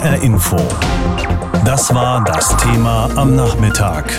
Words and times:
HR 0.00 0.22
Info. 0.22 0.56
Das 1.66 1.94
war 1.94 2.24
das 2.24 2.56
Thema 2.56 3.10
am 3.16 3.36
Nachmittag. 3.36 4.10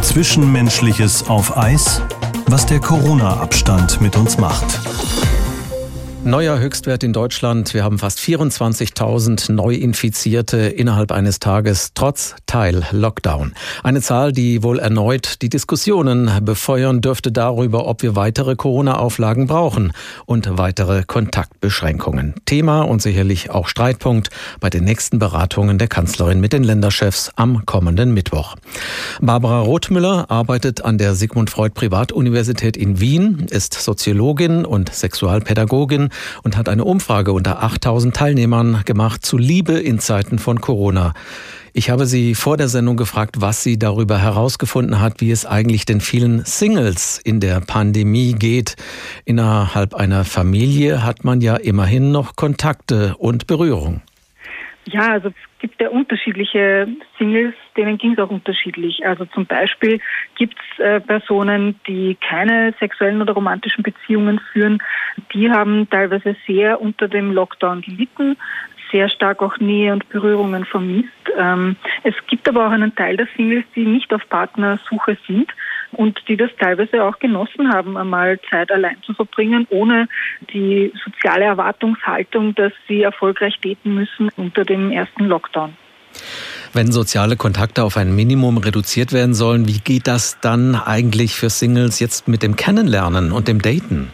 Zwischenmenschliches 0.00 1.28
auf 1.28 1.54
Eis, 1.54 2.00
was 2.46 2.64
der 2.64 2.80
Corona-Abstand 2.80 4.00
mit 4.00 4.16
uns 4.16 4.38
macht. 4.38 4.97
Neuer 6.24 6.58
Höchstwert 6.58 7.04
in 7.04 7.12
Deutschland. 7.12 7.72
Wir 7.74 7.84
haben 7.84 7.98
fast 7.98 8.18
24.000 8.18 9.52
Neuinfizierte 9.52 10.58
innerhalb 10.58 11.12
eines 11.12 11.38
Tages, 11.38 11.92
trotz 11.94 12.34
Teil-Lockdown. 12.46 13.54
Eine 13.84 14.02
Zahl, 14.02 14.32
die 14.32 14.64
wohl 14.64 14.80
erneut 14.80 15.40
die 15.42 15.48
Diskussionen 15.48 16.30
befeuern 16.42 17.00
dürfte 17.00 17.30
darüber, 17.30 17.86
ob 17.86 18.02
wir 18.02 18.16
weitere 18.16 18.56
Corona-Auflagen 18.56 19.46
brauchen 19.46 19.92
und 20.26 20.58
weitere 20.58 21.04
Kontaktbeschränkungen. 21.04 22.34
Thema 22.46 22.82
und 22.82 23.00
sicherlich 23.00 23.50
auch 23.50 23.68
Streitpunkt 23.68 24.28
bei 24.60 24.70
den 24.70 24.84
nächsten 24.84 25.20
Beratungen 25.20 25.78
der 25.78 25.88
Kanzlerin 25.88 26.40
mit 26.40 26.52
den 26.52 26.64
Länderchefs 26.64 27.30
am 27.36 27.64
kommenden 27.64 28.12
Mittwoch. 28.12 28.56
Barbara 29.20 29.60
Rothmüller 29.60 30.30
arbeitet 30.30 30.84
an 30.84 30.98
der 30.98 31.14
Sigmund 31.14 31.48
Freud 31.48 31.74
Privatuniversität 31.74 32.76
in 32.76 33.00
Wien, 33.00 33.46
ist 33.50 33.74
Soziologin 33.74 34.64
und 34.64 34.92
Sexualpädagogin 34.92 36.07
und 36.42 36.56
hat 36.56 36.68
eine 36.68 36.84
Umfrage 36.84 37.32
unter 37.32 37.62
8000 37.62 38.14
Teilnehmern 38.14 38.82
gemacht 38.84 39.24
zu 39.24 39.38
Liebe 39.38 39.74
in 39.74 39.98
Zeiten 39.98 40.38
von 40.38 40.60
Corona. 40.60 41.14
Ich 41.72 41.90
habe 41.90 42.06
sie 42.06 42.34
vor 42.34 42.56
der 42.56 42.68
Sendung 42.68 42.96
gefragt, 42.96 43.36
was 43.38 43.62
sie 43.62 43.78
darüber 43.78 44.18
herausgefunden 44.18 45.00
hat, 45.00 45.20
wie 45.20 45.30
es 45.30 45.46
eigentlich 45.46 45.86
den 45.86 46.00
vielen 46.00 46.44
Singles 46.44 47.18
in 47.22 47.40
der 47.40 47.60
Pandemie 47.60 48.32
geht. 48.32 48.76
Innerhalb 49.24 49.94
einer 49.94 50.24
Familie 50.24 51.04
hat 51.04 51.24
man 51.24 51.40
ja 51.40 51.56
immerhin 51.56 52.10
noch 52.10 52.36
Kontakte 52.36 53.14
und 53.18 53.46
Berührung. 53.46 54.02
Ja, 54.86 55.12
also 55.12 55.30
gibt 55.58 55.80
ja 55.80 55.88
unterschiedliche 55.88 56.88
Singles, 57.18 57.54
denen 57.76 57.98
ging 57.98 58.12
es 58.12 58.18
auch 58.18 58.30
unterschiedlich. 58.30 59.04
Also 59.06 59.24
zum 59.26 59.46
Beispiel 59.46 60.00
gibt 60.36 60.56
es 60.58 60.84
äh, 60.84 61.00
Personen, 61.00 61.78
die 61.86 62.16
keine 62.16 62.74
sexuellen 62.78 63.20
oder 63.20 63.32
romantischen 63.32 63.82
Beziehungen 63.82 64.40
führen. 64.52 64.82
Die 65.32 65.50
haben 65.50 65.88
teilweise 65.90 66.36
sehr 66.46 66.80
unter 66.80 67.08
dem 67.08 67.32
Lockdown 67.32 67.82
gelitten, 67.82 68.36
sehr 68.90 69.08
stark 69.08 69.42
auch 69.42 69.58
Nähe 69.58 69.92
und 69.92 70.08
Berührungen 70.08 70.64
vermisst. 70.64 71.08
Ähm, 71.36 71.76
es 72.04 72.14
gibt 72.26 72.48
aber 72.48 72.66
auch 72.66 72.70
einen 72.70 72.94
Teil 72.94 73.16
der 73.16 73.28
Singles, 73.36 73.64
die 73.74 73.84
nicht 73.84 74.12
auf 74.14 74.26
Partnersuche 74.28 75.16
sind 75.26 75.52
und 75.92 76.20
die 76.28 76.36
das 76.36 76.50
teilweise 76.58 77.02
auch 77.02 77.18
genossen 77.18 77.72
haben, 77.72 77.96
einmal 77.96 78.38
Zeit 78.50 78.70
allein 78.70 78.96
zu 79.04 79.14
verbringen, 79.14 79.66
ohne 79.70 80.08
die 80.52 80.92
soziale 81.04 81.44
Erwartungshaltung, 81.44 82.54
dass 82.54 82.72
sie 82.86 83.02
erfolgreich 83.02 83.58
beten 83.60 83.94
müssen 83.94 84.30
unter 84.36 84.64
dem 84.64 84.90
ersten 84.90 85.24
Lockdown. 85.24 85.76
Wenn 86.72 86.92
soziale 86.92 87.36
Kontakte 87.36 87.82
auf 87.82 87.96
ein 87.96 88.14
Minimum 88.14 88.58
reduziert 88.58 89.12
werden 89.12 89.34
sollen, 89.34 89.66
wie 89.66 89.78
geht 89.78 90.06
das 90.06 90.40
dann 90.40 90.74
eigentlich 90.74 91.34
für 91.34 91.50
Singles 91.50 92.00
jetzt 92.00 92.28
mit 92.28 92.42
dem 92.42 92.56
Kennenlernen 92.56 93.32
und 93.32 93.48
dem 93.48 93.62
Daten? 93.62 94.10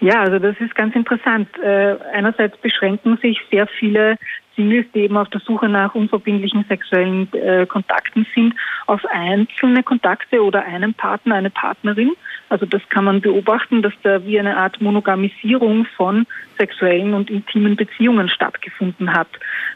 Ja, 0.00 0.22
also 0.22 0.38
das 0.38 0.56
ist 0.60 0.74
ganz 0.74 0.94
interessant. 0.94 1.48
Äh, 1.62 1.96
einerseits 2.14 2.56
beschränken 2.58 3.18
sich 3.20 3.38
sehr 3.50 3.66
viele 3.66 4.16
Singles, 4.56 4.86
die 4.94 5.00
eben 5.00 5.16
auf 5.16 5.28
der 5.28 5.40
Suche 5.40 5.68
nach 5.68 5.94
unverbindlichen 5.94 6.64
sexuellen 6.68 7.32
äh, 7.32 7.66
Kontakten 7.66 8.26
sind, 8.34 8.54
auf 8.86 9.04
einzelne 9.06 9.82
Kontakte 9.82 10.42
oder 10.42 10.64
einen 10.64 10.94
Partner, 10.94 11.36
eine 11.36 11.50
Partnerin. 11.50 12.12
Also 12.48 12.66
das 12.66 12.82
kann 12.88 13.04
man 13.04 13.20
beobachten, 13.20 13.82
dass 13.82 13.92
da 14.02 14.24
wie 14.24 14.38
eine 14.38 14.56
Art 14.56 14.80
Monogamisierung 14.80 15.86
von 15.96 16.26
sexuellen 16.58 17.14
und 17.14 17.30
intimen 17.30 17.76
Beziehungen 17.76 18.28
stattgefunden 18.28 19.12
hat. 19.12 19.28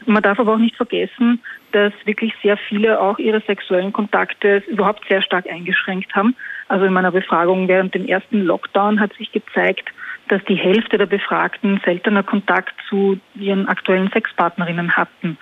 Man 0.06 0.22
darf 0.22 0.38
aber 0.40 0.54
auch 0.54 0.58
nicht 0.58 0.76
vergessen, 0.76 1.40
dass 1.72 1.92
wirklich 2.04 2.34
sehr 2.42 2.56
viele 2.56 3.00
auch 3.00 3.18
ihre 3.18 3.40
sexuellen 3.40 3.92
Kontakte 3.92 4.62
überhaupt 4.68 5.06
sehr 5.08 5.22
stark 5.22 5.48
eingeschränkt 5.48 6.14
haben. 6.14 6.36
Also 6.68 6.84
in 6.84 6.92
meiner 6.92 7.10
Befragung 7.10 7.68
während 7.68 7.94
dem 7.94 8.06
ersten 8.06 8.42
Lockdown 8.42 9.00
hat 9.00 9.12
sich 9.14 9.32
gezeigt, 9.32 9.90
dass 10.28 10.44
die 10.44 10.56
Hälfte 10.56 10.98
der 10.98 11.06
Befragten 11.06 11.80
seltener 11.84 12.22
Kontakt 12.22 12.74
zu 12.88 13.18
ihren 13.34 13.68
aktuellen 13.68 14.10
Sexpartnerinnen 14.10 14.96
hatten. 14.96 15.38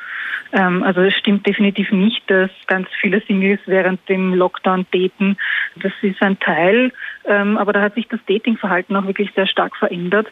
Ähm, 0.53 0.83
also 0.83 1.01
es 1.01 1.15
stimmt 1.15 1.47
definitiv 1.47 1.91
nicht, 1.93 2.23
dass 2.31 2.51
ganz 2.67 2.89
viele 3.01 3.21
Singles 3.23 3.61
während 3.67 4.07
dem 4.09 4.35
Lockdown 4.35 4.87
daten. 4.93 5.37
Das 5.77 5.93
ist 6.03 6.21
ein 6.23 6.39
Teil, 6.39 6.93
ähm, 7.25 7.57
aber 7.57 7.73
da 7.73 7.81
hat 7.81 7.95
sich 7.95 8.09
das 8.09 8.21
Datingverhalten 8.27 8.97
auch 8.97 9.07
wirklich 9.07 9.31
sehr 9.35 9.47
stark 9.47 9.77
verändert. 9.77 10.29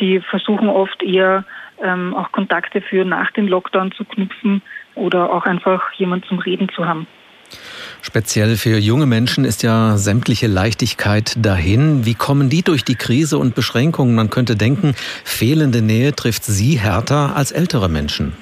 Die 0.00 0.20
versuchen 0.20 0.68
oft 0.68 1.02
eher 1.02 1.44
ähm, 1.82 2.14
auch 2.14 2.32
Kontakte 2.32 2.80
für 2.80 3.04
nach 3.04 3.30
dem 3.32 3.48
Lockdown 3.48 3.92
zu 3.92 4.04
knüpfen 4.04 4.62
oder 4.94 5.32
auch 5.32 5.44
einfach 5.44 5.92
jemand 5.94 6.24
zum 6.26 6.38
Reden 6.38 6.68
zu 6.68 6.86
haben. 6.86 7.06
Speziell 8.04 8.56
für 8.56 8.78
junge 8.78 9.06
Menschen 9.06 9.44
ist 9.44 9.62
ja 9.62 9.96
sämtliche 9.96 10.48
Leichtigkeit 10.48 11.34
dahin. 11.36 12.04
Wie 12.04 12.14
kommen 12.14 12.50
die 12.50 12.62
durch 12.62 12.84
die 12.84 12.96
Krise 12.96 13.38
und 13.38 13.54
Beschränkungen? 13.54 14.16
Man 14.16 14.28
könnte 14.28 14.56
denken, 14.56 14.94
fehlende 15.24 15.82
Nähe 15.82 16.12
trifft 16.12 16.42
sie 16.42 16.78
härter 16.80 17.36
als 17.36 17.52
ältere 17.52 17.88
Menschen. 17.88 18.36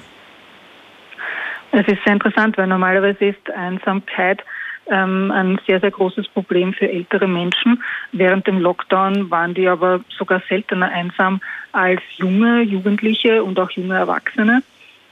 Es 1.71 1.87
ist 1.87 2.03
sehr 2.03 2.13
interessant, 2.13 2.57
weil 2.57 2.65
normalerweise 2.65 3.23
ist 3.25 3.51
Einsamkeit 3.51 4.43
ähm, 4.89 5.31
ein 5.31 5.59
sehr, 5.67 5.79
sehr 5.79 5.91
großes 5.91 6.27
Problem 6.29 6.73
für 6.73 6.89
ältere 6.89 7.27
Menschen. 7.27 7.83
Während 8.13 8.47
dem 8.47 8.59
Lockdown 8.59 9.29
waren 9.29 9.53
die 9.53 9.67
aber 9.67 10.01
sogar 10.09 10.41
seltener 10.49 10.89
einsam 10.89 11.39
als 11.71 12.01
junge 12.17 12.63
Jugendliche 12.63 13.43
und 13.43 13.59
auch 13.59 13.69
junge 13.69 13.95
Erwachsene. 13.95 14.63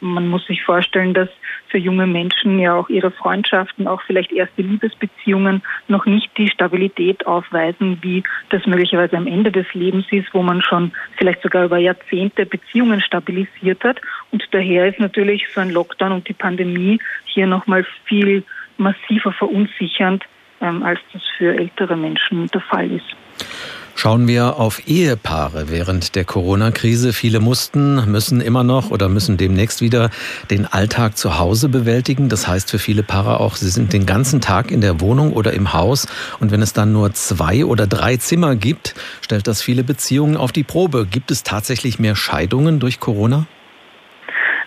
Man 0.02 0.28
muss 0.28 0.46
sich 0.48 0.64
vorstellen, 0.64 1.14
dass 1.14 1.30
für 1.70 1.78
junge 1.78 2.08
Menschen 2.08 2.60
ja 2.60 2.76
auch 2.76 2.90
ihre 2.90 3.12
Freundschaften, 3.12 3.88
auch 3.88 4.02
vielleicht 4.02 4.32
erste 4.32 4.62
Liebesbeziehungen 4.62 5.62
noch 5.88 6.06
nicht 6.06 6.30
die 6.38 6.50
Stabilität 6.50 7.26
aufweisen, 7.28 8.00
wie 8.02 8.24
das 8.50 8.66
möglicherweise 8.66 9.18
am 9.18 9.28
Ende 9.28 9.52
des 9.52 9.66
Lebens 9.74 10.06
ist, 10.12 10.34
wo 10.34 10.42
man 10.42 10.62
schon 10.62 10.92
vielleicht 11.18 11.42
sogar 11.42 11.66
über 11.66 11.78
Jahrzehnte 11.78 12.46
Beziehungen 12.46 13.02
stabilisiert 13.02 13.84
hat. 13.84 14.02
Und 14.32 14.44
daher 14.52 14.88
ist 14.88 15.00
natürlich 15.00 15.48
so 15.54 15.62
ein 15.62 15.70
Lockdown 15.72 16.12
und 16.12 16.28
die 16.28 16.34
Pandemie 16.34 17.00
hier 17.26 17.48
nochmal 17.48 17.86
viel 18.06 18.44
massiver 18.78 19.32
verunsichernd, 19.32 20.24
ähm, 20.62 20.84
als 20.84 21.00
das 21.14 21.22
für 21.38 21.56
ältere 21.56 21.96
Menschen 21.96 22.48
der 22.48 22.62
Fall 22.62 22.92
ist. 22.92 23.16
Schauen 24.02 24.30
wir 24.30 24.56
auf 24.56 24.88
Ehepaare 24.88 25.70
während 25.70 26.16
der 26.16 26.24
Corona-Krise. 26.24 27.12
Viele 27.12 27.42
mussten, 27.42 28.10
müssen 28.10 28.40
immer 28.40 28.64
noch 28.64 28.92
oder 28.92 29.10
müssen 29.10 29.36
demnächst 29.36 29.82
wieder 29.82 30.10
den 30.50 30.66
Alltag 30.66 31.18
zu 31.18 31.38
Hause 31.38 31.68
bewältigen. 31.68 32.30
Das 32.30 32.48
heißt 32.48 32.72
für 32.72 32.80
viele 32.80 33.04
Paare 33.04 33.42
auch, 33.42 33.58
sie 33.58 33.68
sind 33.68 33.92
den 33.92 34.06
ganzen 34.06 34.40
Tag 34.40 34.72
in 34.72 34.80
der 34.80 35.02
Wohnung 35.02 35.34
oder 35.34 35.52
im 35.52 35.74
Haus. 35.74 36.08
Und 36.40 36.54
wenn 36.54 36.62
es 36.62 36.72
dann 36.72 36.94
nur 36.94 37.12
zwei 37.12 37.66
oder 37.66 37.88
drei 37.88 38.16
Zimmer 38.16 38.56
gibt, 38.56 38.96
stellt 39.20 39.48
das 39.48 39.62
viele 39.62 39.84
Beziehungen 39.84 40.38
auf 40.38 40.54
die 40.54 40.64
Probe. 40.64 41.06
Gibt 41.06 41.30
es 41.30 41.44
tatsächlich 41.44 42.00
mehr 42.00 42.16
Scheidungen 42.16 42.80
durch 42.80 43.02
Corona? 43.02 43.48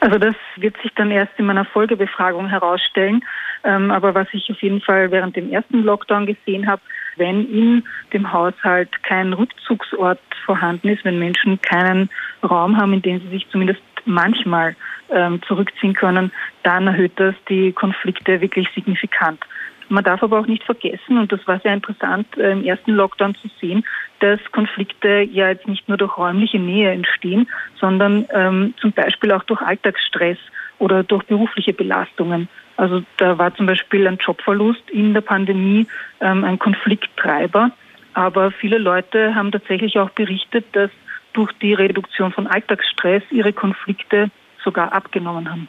Also 0.00 0.18
das 0.18 0.34
wird 0.56 0.76
sich 0.82 0.92
dann 0.94 1.10
erst 1.10 1.32
in 1.38 1.46
meiner 1.46 1.64
Folgebefragung 1.64 2.48
herausstellen. 2.48 3.24
Ähm, 3.64 3.90
aber 3.90 4.14
was 4.14 4.28
ich 4.32 4.50
auf 4.50 4.60
jeden 4.62 4.80
Fall 4.80 5.10
während 5.10 5.36
dem 5.36 5.52
ersten 5.52 5.82
Lockdown 5.82 6.26
gesehen 6.26 6.66
habe, 6.66 6.82
wenn 7.16 7.48
in 7.52 7.84
dem 8.12 8.32
Haushalt 8.32 9.02
kein 9.02 9.32
Rückzugsort 9.32 10.20
vorhanden 10.44 10.88
ist, 10.88 11.04
wenn 11.04 11.18
Menschen 11.18 11.60
keinen 11.62 12.10
Raum 12.42 12.76
haben, 12.76 12.92
in 12.94 13.02
dem 13.02 13.20
sie 13.20 13.28
sich 13.28 13.48
zumindest 13.50 13.82
manchmal 14.04 14.74
ähm, 15.10 15.40
zurückziehen 15.46 15.94
können, 15.94 16.32
dann 16.62 16.86
erhöht 16.86 17.12
das 17.16 17.34
die 17.48 17.72
Konflikte 17.72 18.40
wirklich 18.40 18.68
signifikant. 18.74 19.40
Man 19.88 20.04
darf 20.04 20.22
aber 20.22 20.40
auch 20.40 20.46
nicht 20.46 20.64
vergessen, 20.64 21.18
und 21.18 21.30
das 21.32 21.46
war 21.46 21.60
sehr 21.60 21.74
interessant 21.74 22.26
äh, 22.38 22.52
im 22.52 22.64
ersten 22.64 22.92
Lockdown 22.92 23.34
zu 23.34 23.48
sehen, 23.60 23.84
dass 24.20 24.40
Konflikte 24.52 25.20
ja 25.30 25.50
jetzt 25.50 25.68
nicht 25.68 25.86
nur 25.88 25.98
durch 25.98 26.16
räumliche 26.16 26.58
Nähe 26.58 26.92
entstehen, 26.92 27.46
sondern 27.78 28.26
ähm, 28.32 28.74
zum 28.80 28.92
Beispiel 28.92 29.32
auch 29.32 29.42
durch 29.44 29.60
Alltagsstress 29.60 30.38
oder 30.78 31.02
durch 31.02 31.24
berufliche 31.24 31.74
Belastungen. 31.74 32.48
Also 32.82 33.00
da 33.16 33.38
war 33.38 33.54
zum 33.54 33.66
Beispiel 33.66 34.08
ein 34.08 34.18
Jobverlust 34.18 34.90
in 34.90 35.14
der 35.14 35.20
Pandemie 35.20 35.86
ähm, 36.20 36.42
ein 36.42 36.58
Konflikttreiber. 36.58 37.70
Aber 38.12 38.50
viele 38.50 38.78
Leute 38.78 39.36
haben 39.36 39.52
tatsächlich 39.52 40.00
auch 40.00 40.10
berichtet, 40.10 40.64
dass 40.72 40.90
durch 41.32 41.52
die 41.62 41.74
Reduktion 41.74 42.32
von 42.32 42.48
Alltagsstress 42.48 43.22
ihre 43.30 43.52
Konflikte 43.52 44.32
sogar 44.64 44.92
abgenommen 44.92 45.48
haben. 45.48 45.68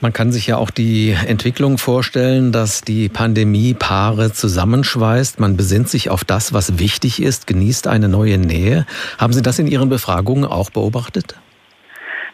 Man 0.00 0.14
kann 0.14 0.32
sich 0.32 0.46
ja 0.46 0.56
auch 0.56 0.70
die 0.70 1.14
Entwicklung 1.26 1.76
vorstellen, 1.76 2.50
dass 2.50 2.80
die 2.80 3.10
Pandemie 3.10 3.74
Paare 3.74 4.32
zusammenschweißt. 4.32 5.38
Man 5.38 5.58
besinnt 5.58 5.90
sich 5.90 6.08
auf 6.08 6.24
das, 6.24 6.54
was 6.54 6.78
wichtig 6.78 7.20
ist, 7.20 7.46
genießt 7.46 7.86
eine 7.86 8.08
neue 8.08 8.38
Nähe. 8.38 8.86
Haben 9.18 9.34
Sie 9.34 9.42
das 9.42 9.58
in 9.58 9.66
Ihren 9.66 9.90
Befragungen 9.90 10.46
auch 10.46 10.70
beobachtet? 10.70 11.36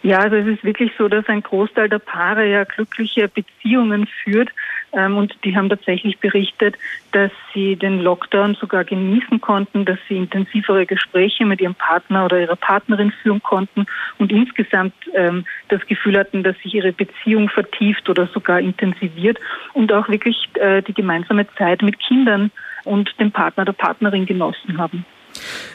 Ja, 0.06 0.20
also 0.20 0.36
es 0.36 0.46
ist 0.46 0.62
wirklich 0.62 0.92
so, 0.96 1.08
dass 1.08 1.26
ein 1.26 1.42
Großteil 1.42 1.88
der 1.88 1.98
Paare 1.98 2.48
ja 2.48 2.62
glückliche 2.62 3.26
Beziehungen 3.26 4.06
führt. 4.06 4.50
Ähm, 4.92 5.16
und 5.16 5.36
die 5.42 5.56
haben 5.56 5.68
tatsächlich 5.68 6.20
berichtet, 6.20 6.76
dass 7.10 7.32
sie 7.52 7.74
den 7.74 7.98
Lockdown 7.98 8.54
sogar 8.54 8.84
genießen 8.84 9.40
konnten, 9.40 9.84
dass 9.84 9.98
sie 10.08 10.16
intensivere 10.16 10.86
Gespräche 10.86 11.44
mit 11.44 11.60
ihrem 11.60 11.74
Partner 11.74 12.26
oder 12.26 12.40
ihrer 12.40 12.54
Partnerin 12.54 13.10
führen 13.10 13.42
konnten 13.42 13.86
und 14.18 14.30
insgesamt 14.30 14.94
ähm, 15.12 15.44
das 15.70 15.84
Gefühl 15.88 16.16
hatten, 16.16 16.44
dass 16.44 16.56
sich 16.58 16.74
ihre 16.74 16.92
Beziehung 16.92 17.48
vertieft 17.48 18.08
oder 18.08 18.28
sogar 18.28 18.60
intensiviert 18.60 19.40
und 19.72 19.92
auch 19.92 20.08
wirklich 20.08 20.48
äh, 20.54 20.82
die 20.82 20.94
gemeinsame 20.94 21.48
Zeit 21.56 21.82
mit 21.82 21.98
Kindern 21.98 22.52
und 22.84 23.12
dem 23.18 23.32
Partner, 23.32 23.64
der 23.64 23.72
Partnerin 23.72 24.24
genossen 24.24 24.78
haben. 24.78 25.04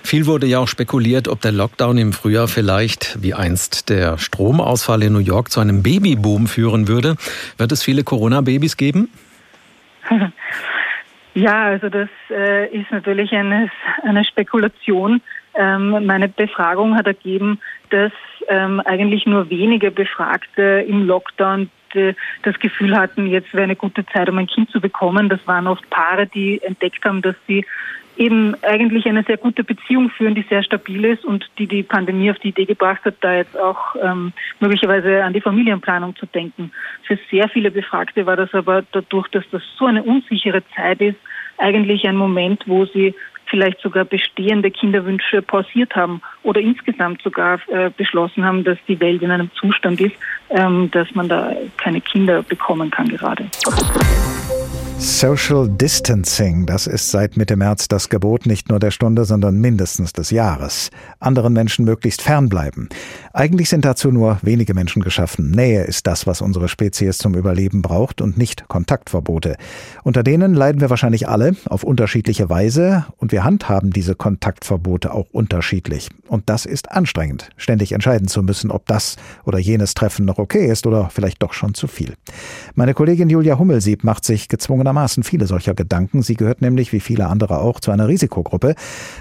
Viel 0.04 0.26
wurde 0.26 0.48
ja 0.48 0.60
auch 0.60 0.68
spekuliert, 0.68 1.28
ob 1.28 1.42
der 1.42 1.52
Lockdown 1.52 1.98
im 1.98 2.14
Frühjahr 2.14 2.48
vielleicht, 2.48 3.22
wie 3.22 3.34
einst 3.34 3.90
der 3.90 4.18
Stromausfall 4.18 5.04
in 5.04 5.14
New 5.14 5.20
York, 5.20 5.52
zu 5.52 5.60
einem 5.60 5.84
Babyboom 5.84 6.48
führen 6.48 6.88
würde. 6.88 7.16
Wird 7.58 7.72
es 7.72 7.84
viele 7.84 8.04
Corona-Babys 8.04 8.78
geben? 8.78 9.10
Ja, 11.34 11.64
also 11.64 11.88
das 11.88 12.10
äh, 12.30 12.68
ist 12.76 12.92
natürlich 12.92 13.32
eine, 13.32 13.72
eine 14.04 14.26
Spekulation. 14.26 15.22
Ähm, 15.54 16.06
meine 16.06 16.28
Befragung 16.28 16.98
hat 16.98 17.08
ergeben, 17.08 17.60
dass 17.90 18.12
ähm, 18.50 18.82
eigentlich 18.82 19.26
nur 19.26 19.50
wenige 19.50 19.92
Befragte 19.92 20.86
im 20.88 21.08
Lockdown 21.08 21.70
das 22.44 22.58
Gefühl 22.60 22.96
hatten, 22.96 23.28
jetzt 23.28 23.54
wäre 23.54 23.64
eine 23.64 23.76
gute 23.76 24.06
Zeit, 24.06 24.30
um 24.30 24.38
ein 24.38 24.48
Kind 24.48 24.70
zu 24.72 24.80
bekommen. 24.80 25.28
Das 25.28 25.46
waren 25.46 25.68
oft 25.68 25.90
Paare, 25.90 26.26
die 26.26 26.62
entdeckt 26.64 27.04
haben, 27.04 27.22
dass 27.22 27.36
sie 27.48 27.66
eben 28.22 28.56
eigentlich 28.62 29.06
eine 29.08 29.24
sehr 29.24 29.38
gute 29.38 29.64
Beziehung 29.64 30.12
führen, 30.12 30.36
die 30.36 30.46
sehr 30.48 30.62
stabil 30.64 31.06
ist 31.06 31.26
und 31.26 31.50
die 31.58 31.66
die 31.66 31.82
Pandemie 31.82 32.30
auf 32.30 32.38
die 32.40 32.50
Idee 32.50 32.66
gebracht 32.66 33.04
hat, 33.04 33.16
da 33.22 33.34
jetzt 33.34 33.58
auch 33.58 33.96
ähm, 34.02 34.32
möglicherweise 34.60 35.24
an 35.24 35.34
die 35.34 35.42
Familienplanung 35.42 36.16
zu 36.16 36.28
denken. 36.28 36.72
Für 37.04 37.18
sehr 37.32 37.50
viele 37.50 37.72
Befragte 37.72 38.26
war 38.28 38.36
das 38.36 38.54
aber 38.54 38.84
dadurch, 38.92 39.28
dass 39.30 39.44
das 39.52 39.64
so 39.78 39.86
eine 39.88 40.04
unsichere 40.04 40.62
Zeit 40.76 41.02
ist, 41.02 41.18
eigentlich 41.58 42.08
ein 42.08 42.16
Moment, 42.16 42.64
wo 42.68 42.86
sie 42.86 43.16
vielleicht 43.48 43.82
sogar 43.82 44.06
bestehende 44.06 44.70
Kinderwünsche 44.72 45.42
pausiert 45.42 45.96
haben 45.96 46.22
oder 46.44 46.62
insgesamt 46.62 47.22
sogar 47.24 47.60
äh, 47.68 47.90
beschlossen 47.90 48.46
haben, 48.46 48.64
dass 48.64 48.78
die 48.88 49.00
Welt 49.00 49.22
in 49.22 49.32
einem 49.32 49.50
Zustand 49.56 50.00
ist, 50.00 50.16
ähm, 50.52 50.90
dass 50.92 51.14
man 51.16 51.28
da 51.28 51.52
keine 51.78 52.02
Kinder 52.02 52.44
bekommen 52.44 52.92
kann 52.92 53.10
gerade. 53.10 53.48
Social 55.04 55.68
Distancing, 55.68 56.68
das 56.68 56.86
ist 56.86 57.10
seit 57.10 57.36
Mitte 57.36 57.56
März 57.56 57.88
das 57.88 58.08
Gebot 58.10 58.46
nicht 58.46 58.70
nur 58.70 58.78
der 58.78 58.92
Stunde, 58.92 59.26
sondern 59.26 59.60
mindestens 59.60 60.14
des 60.14 60.30
Jahres. 60.30 60.92
Anderen 61.20 61.54
Menschen 61.54 61.86
möglichst 61.86 62.22
fernbleiben. 62.22 62.88
Eigentlich 63.34 63.70
sind 63.70 63.84
dazu 63.84 64.12
nur 64.12 64.38
wenige 64.44 64.76
Menschen 64.76 65.02
geschaffen. 65.02 65.50
Nähe 65.50 65.86
ist 65.86 66.06
das, 66.06 66.28
was 66.28 66.40
unsere 66.42 66.70
Spezies 66.70 67.18
zum 67.18 67.34
Überleben 67.34 67.82
braucht 67.82 68.22
und 68.22 68.38
nicht 68.38 68.68
Kontaktverbote. 68.68 69.58
Unter 70.04 70.22
denen 70.22 70.54
leiden 70.54 70.82
wir 70.82 70.92
wahrscheinlich 70.92 71.28
alle 71.28 71.56
auf 71.66 71.84
unterschiedliche 71.84 72.52
Weise 72.52 73.08
und 73.18 73.32
wir 73.32 73.44
handhaben 73.44 73.90
diese 73.90 74.14
Kontaktverbote 74.14 75.16
auch 75.16 75.26
unterschiedlich. 75.32 76.10
Und 76.28 76.48
das 76.48 76.68
ist 76.68 76.92
anstrengend, 76.92 77.50
ständig 77.58 77.94
entscheiden 77.94 78.28
zu 78.28 78.44
müssen, 78.44 78.70
ob 78.70 78.86
das 78.86 79.16
oder 79.46 79.58
jenes 79.58 79.96
Treffen 79.96 80.26
noch 80.26 80.38
okay 80.38 80.68
ist 80.68 80.86
oder 80.86 81.10
vielleicht 81.10 81.42
doch 81.42 81.54
schon 81.54 81.74
zu 81.74 81.88
viel. 81.88 82.14
Meine 82.76 82.94
Kollegin 82.94 83.32
Julia 83.32 83.58
Hummelsieb 83.58 84.04
macht 84.04 84.26
sich 84.26 84.48
gezwungen 84.48 84.91
gezwungenermaßen 84.92 85.24
viele 85.24 85.48
solcher 85.48 85.74
Gedanken. 85.74 86.22
Sie 86.22 86.36
gehört 86.36 86.62
nämlich, 86.62 86.92
wie 86.94 87.00
viele 87.00 87.28
andere 87.28 87.60
auch, 87.60 87.80
zu 87.80 87.92
einer 87.92 88.08
Risikogruppe 88.08 88.76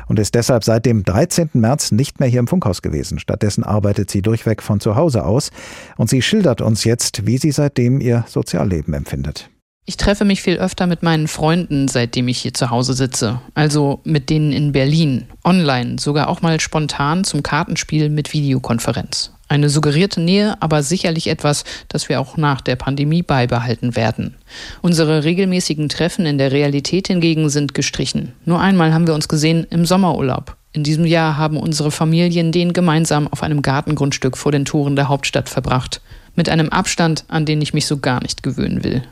und 0.09 0.19
ist 0.19 0.35
deshalb 0.35 0.65
seit 0.65 0.87
dem 0.87 1.05
13. 1.05 1.51
März 1.55 1.93
nicht 1.93 2.21
mehr 2.21 2.29
hier 2.29 2.41
im 2.41 2.47
Funkhaus 2.47 2.83
gewesen. 2.83 3.19
Stattdessen 3.19 3.65
arbeitet 3.65 4.11
sie 4.11 4.23
durchweg 4.23 4.63
von 4.63 4.81
zu 4.81 4.97
Hause 4.97 5.25
aus 5.25 5.51
und 5.97 6.11
sie 6.11 6.23
schildert 6.23 6.61
uns 6.61 6.85
jetzt, 6.85 7.27
wie 7.27 7.39
sie 7.39 7.53
seitdem 7.53 8.01
ihr 8.01 8.25
Sozialleben 8.27 8.95
empfindet. 8.95 9.51
Ich 9.87 9.97
treffe 9.97 10.25
mich 10.25 10.43
viel 10.43 10.59
öfter 10.59 10.87
mit 10.87 11.03
meinen 11.03 11.27
Freunden, 11.27 11.89
seitdem 11.89 12.29
ich 12.29 12.39
hier 12.39 12.55
zu 12.55 12.71
Hause 12.71 12.93
sitze. 12.93 13.41
Also 13.55 14.01
mit 14.05 14.31
denen 14.31 14.53
in 14.53 14.73
Berlin, 14.73 15.27
online, 15.43 15.97
sogar 15.99 16.29
auch 16.29 16.43
mal 16.43 16.61
spontan 16.61 17.25
zum 17.25 17.43
Kartenspiel 17.43 18.09
mit 18.09 18.33
Videokonferenz. 18.33 19.33
Eine 19.51 19.69
suggerierte 19.69 20.21
Nähe, 20.21 20.57
aber 20.61 20.85
sicherlich 20.85 21.27
etwas, 21.27 21.65
das 21.89 22.09
wir 22.09 22.21
auch 22.21 22.37
nach 22.37 22.61
der 22.61 22.77
Pandemie 22.77 23.25
beibehalten 23.25 23.97
werden. 23.97 24.37
Unsere 24.81 25.25
regelmäßigen 25.25 25.89
Treffen 25.89 26.25
in 26.25 26.39
der 26.39 26.53
Realität 26.53 27.09
hingegen 27.09 27.51
sind 27.51 27.75
gestrichen. 27.75 28.33
Nur 28.45 28.61
einmal 28.61 28.95
haben 28.95 29.09
wir 29.09 29.15
uns 29.15 29.27
gesehen 29.27 29.67
im 29.71 29.87
Sommerurlaub. 29.87 30.57
In 30.73 30.85
diesem 30.85 31.05
Jahr 31.05 31.37
haben 31.37 31.57
unsere 31.57 31.91
Familien 31.91 32.53
den 32.53 32.73
gemeinsam 32.73 33.27
auf 33.27 33.43
einem 33.43 33.61
Gartengrundstück 33.61 34.37
vor 34.37 34.53
den 34.53 34.65
Toren 34.65 34.95
der 34.95 35.09
Hauptstadt 35.09 35.49
verbracht. 35.49 36.01
Mit 36.37 36.49
einem 36.49 36.69
Abstand, 36.69 37.25
an 37.27 37.45
den 37.45 37.61
ich 37.61 37.75
mich 37.75 37.87
so 37.87 37.99
gar 37.99 38.23
nicht 38.23 38.45
gewöhnen 38.45 38.85
will. 38.85 39.03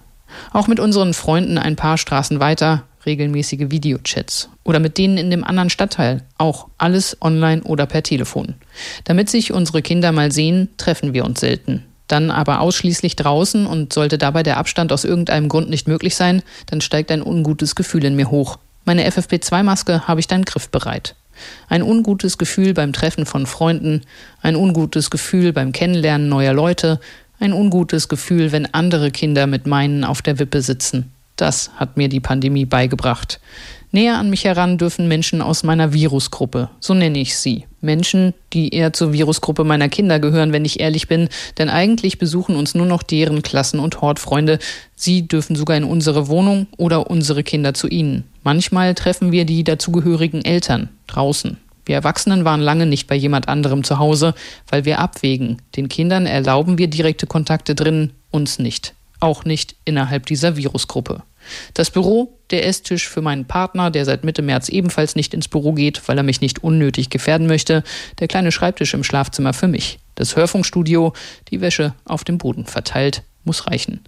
Auch 0.53 0.69
mit 0.69 0.79
unseren 0.79 1.15
Freunden 1.15 1.59
ein 1.59 1.75
paar 1.75 1.99
Straßen 1.99 2.39
weiter 2.39 2.85
regelmäßige 3.09 3.71
Videochats 3.71 4.51
oder 4.65 4.79
mit 4.79 4.99
denen 4.99 5.17
in 5.17 5.31
dem 5.31 5.43
anderen 5.43 5.71
Stadtteil, 5.71 6.23
auch 6.37 6.69
alles 6.77 7.17
online 7.21 7.63
oder 7.63 7.87
per 7.87 8.03
Telefon. 8.03 8.55
Damit 9.05 9.31
sich 9.31 9.53
unsere 9.53 9.83
Kinder 9.83 10.13
mal 10.13 10.31
sehen, 10.31 10.69
treffen 10.77 11.15
wir 11.15 11.25
uns 11.25 11.41
selten. 11.41 11.85
Dann 12.07 12.31
aber 12.31 12.61
ausschließlich 12.61 13.17
draußen 13.17 13.67
und 13.67 13.93
sollte 13.93 14.19
dabei 14.19 14.43
der 14.43 14.59
Abstand 14.59 14.93
aus 14.93 15.05
irgendeinem 15.05 15.49
Grund 15.49 15.71
nicht 15.71 15.89
möglich 15.89 16.15
sein, 16.15 16.43
dann 16.67 16.81
steigt 16.81 17.11
ein 17.11 17.23
ungutes 17.23 17.75
Gefühl 17.75 18.05
in 18.05 18.15
mir 18.15 18.31
hoch. 18.31 18.59
Meine 18.85 19.09
FFP2-Maske 19.09 20.07
habe 20.07 20.21
ich 20.21 20.29
dann 20.29 20.45
griffbereit. 20.45 21.15
Ein 21.69 21.83
ungutes 21.83 22.39
Gefühl 22.39 22.75
beim 22.75 22.93
Treffen 22.93 23.27
von 23.27 23.47
Freunden, 23.47 24.03
ein 24.43 24.57
ungutes 24.57 25.11
Gefühl 25.11 25.53
beim 25.53 25.73
Kennenlernen 25.73 26.29
neuer 26.29 26.53
Leute, 26.53 27.01
ein 27.41 27.53
ungutes 27.53 28.09
Gefühl, 28.09 28.53
wenn 28.53 28.73
andere 28.75 29.11
Kinder 29.11 29.47
mit 29.47 29.67
meinen 29.67 30.05
auf 30.05 30.23
der 30.23 30.39
Wippe 30.39 30.63
sitzen. 30.63 31.13
Das 31.39 31.71
hat 31.77 31.97
mir 31.97 32.09
die 32.09 32.21
Pandemie 32.21 32.67
beigebracht. 32.67 33.41
Näher 33.93 34.19
an 34.19 34.29
mich 34.29 34.45
heran 34.45 34.77
dürfen 34.77 35.09
Menschen 35.09 35.41
aus 35.41 35.63
meiner 35.63 35.95
Virusgruppe, 35.95 36.69
so 36.81 36.93
nenne 36.93 37.21
ich 37.21 37.39
sie. 37.39 37.65
Menschen, 37.81 38.35
die 38.53 38.75
eher 38.75 38.93
zur 38.93 39.13
Virusgruppe 39.15 39.65
meiner 39.65 39.89
Kinder 39.89 40.19
gehören, 40.19 40.53
wenn 40.53 40.67
ich 40.67 40.81
ehrlich 40.81 41.09
bin, 41.09 41.29
denn 41.57 41.71
eigentlich 41.71 42.19
besuchen 42.19 42.57
uns 42.57 42.75
nur 42.75 42.87
noch 42.87 43.03
deren 43.03 43.43
Klassen- 43.43 43.81
und 43.81 44.03
Hortfreunde. 44.03 44.59
Sie 44.97 45.27
dürfen 45.27 45.57
sogar 45.57 45.77
in 45.77 45.85
unsere 45.85 46.27
Wohnung 46.29 46.67
oder 46.77 47.09
unsere 47.09 47.45
Kinder 47.45 47.73
zu 47.73 47.87
ihnen. 47.87 48.25
Manchmal 48.43 48.95
treffen 48.95 49.33
wir 49.33 49.47
die 49.47 49.65
dazugehörigen 49.65 50.45
Eltern 50.45 50.91
draußen. 51.07 51.57
Wir 51.87 51.95
Erwachsenen 51.95 52.45
waren 52.45 52.61
lange 52.61 52.85
nicht 52.85 53.07
bei 53.07 53.15
jemand 53.15 53.49
anderem 53.49 53.85
zu 53.85 53.99
Hause, 53.99 54.35
weil 54.69 54.85
wir 54.85 54.99
abwägen. 54.99 55.63
Den 55.77 55.89
Kindern 55.89 56.27
erlauben 56.27 56.77
wir 56.77 56.89
direkte 56.89 57.27
Kontakte 57.27 57.75
drin, 57.75 58.11
uns 58.31 58.59
nicht. 58.59 58.95
Auch 59.21 59.45
nicht 59.45 59.77
innerhalb 59.85 60.27
dieser 60.27 60.57
Virusgruppe. 60.57 61.23
Das 61.75 61.91
Büro, 61.91 62.39
der 62.51 62.67
Esstisch 62.67 63.09
für 63.09 63.23
meinen 63.23 63.47
Partner, 63.47 63.91
der 63.91 64.05
seit 64.05 64.25
Mitte 64.25 64.43
März 64.43 64.69
ebenfalls 64.69 65.17
nicht 65.17 65.35
ins 65.35 65.49
Büro 65.49 65.73
geht, 65.73 66.07
weil 66.09 66.19
er 66.19 66.23
mich 66.23 66.41
nicht 66.41 66.63
unnötig 66.63 67.11
gefährden 67.11 67.47
möchte, 67.47 67.83
der 68.21 68.29
kleine 68.29 68.53
Schreibtisch 68.53 68.95
im 68.95 69.05
Schlafzimmer 69.05 69.53
für 69.53 69.69
mich, 69.69 69.99
das 70.15 70.37
Hörfunkstudio, 70.37 71.13
die 71.51 71.61
Wäsche 71.61 71.95
auf 72.05 72.25
dem 72.25 72.39
Boden 72.39 72.67
verteilt, 72.67 73.23
muss 73.45 73.67
reichen. 73.67 74.01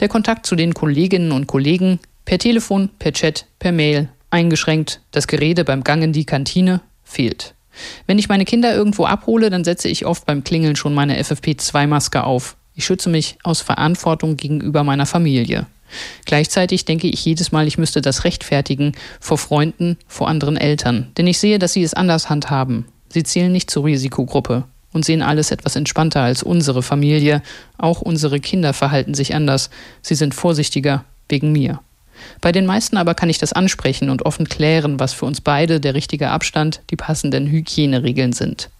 Der 0.00 0.08
Kontakt 0.08 0.46
zu 0.46 0.56
den 0.56 0.74
Kolleginnen 0.74 1.32
und 1.32 1.46
Kollegen, 1.46 2.00
per 2.24 2.38
Telefon, 2.38 2.90
per 2.98 3.12
Chat, 3.12 3.46
per 3.58 3.72
Mail, 3.72 4.08
eingeschränkt, 4.30 5.00
das 5.12 5.26
Gerede 5.26 5.64
beim 5.64 5.84
Gang 5.84 6.02
in 6.02 6.12
die 6.12 6.26
Kantine 6.26 6.80
fehlt. 7.04 7.54
Wenn 8.06 8.18
ich 8.18 8.28
meine 8.28 8.44
Kinder 8.44 8.74
irgendwo 8.74 9.06
abhole, 9.06 9.50
dann 9.50 9.64
setze 9.64 9.88
ich 9.88 10.04
oft 10.04 10.26
beim 10.26 10.44
Klingeln 10.44 10.76
schon 10.76 10.94
meine 10.94 11.20
FFP2-Maske 11.22 12.24
auf. 12.24 12.56
Ich 12.78 12.86
schütze 12.86 13.10
mich 13.10 13.38
aus 13.42 13.60
Verantwortung 13.60 14.36
gegenüber 14.36 14.84
meiner 14.84 15.04
Familie. 15.04 15.66
Gleichzeitig 16.26 16.84
denke 16.84 17.08
ich 17.08 17.24
jedes 17.24 17.50
Mal, 17.50 17.66
ich 17.66 17.76
müsste 17.76 18.00
das 18.00 18.22
rechtfertigen 18.22 18.92
vor 19.18 19.36
Freunden, 19.36 19.96
vor 20.06 20.28
anderen 20.28 20.56
Eltern. 20.56 21.08
Denn 21.16 21.26
ich 21.26 21.40
sehe, 21.40 21.58
dass 21.58 21.72
sie 21.72 21.82
es 21.82 21.94
anders 21.94 22.30
handhaben. 22.30 22.84
Sie 23.08 23.24
zählen 23.24 23.50
nicht 23.50 23.68
zur 23.68 23.86
Risikogruppe 23.86 24.62
und 24.92 25.04
sehen 25.04 25.22
alles 25.22 25.50
etwas 25.50 25.74
entspannter 25.74 26.22
als 26.22 26.44
unsere 26.44 26.84
Familie. 26.84 27.42
Auch 27.78 28.00
unsere 28.00 28.38
Kinder 28.38 28.72
verhalten 28.72 29.14
sich 29.14 29.34
anders. 29.34 29.70
Sie 30.00 30.14
sind 30.14 30.32
vorsichtiger 30.32 31.04
wegen 31.28 31.50
mir. 31.50 31.80
Bei 32.40 32.52
den 32.52 32.64
meisten 32.64 32.96
aber 32.96 33.14
kann 33.14 33.28
ich 33.28 33.38
das 33.38 33.52
ansprechen 33.52 34.08
und 34.08 34.24
offen 34.24 34.48
klären, 34.48 35.00
was 35.00 35.14
für 35.14 35.26
uns 35.26 35.40
beide 35.40 35.80
der 35.80 35.94
richtige 35.94 36.30
Abstand, 36.30 36.80
die 36.90 36.96
passenden 36.96 37.48
Hygieneregeln 37.48 38.32
sind. 38.32 38.70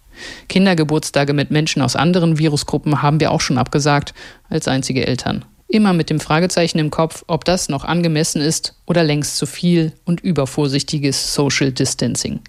Kindergeburtstage 0.47 1.33
mit 1.33 1.51
Menschen 1.51 1.81
aus 1.81 1.95
anderen 1.95 2.37
Virusgruppen 2.37 3.01
haben 3.01 3.19
wir 3.19 3.31
auch 3.31 3.41
schon 3.41 3.57
abgesagt, 3.57 4.13
als 4.49 4.67
einzige 4.67 5.05
Eltern. 5.07 5.45
Immer 5.67 5.93
mit 5.93 6.09
dem 6.09 6.19
Fragezeichen 6.19 6.79
im 6.79 6.89
Kopf, 6.89 7.23
ob 7.27 7.45
das 7.45 7.69
noch 7.69 7.85
angemessen 7.85 8.41
ist 8.41 8.75
oder 8.87 9.03
längst 9.03 9.37
zu 9.37 9.45
viel 9.45 9.93
und 10.03 10.19
übervorsichtiges 10.19 11.35
Social 11.35 11.71
Distancing. 11.71 12.39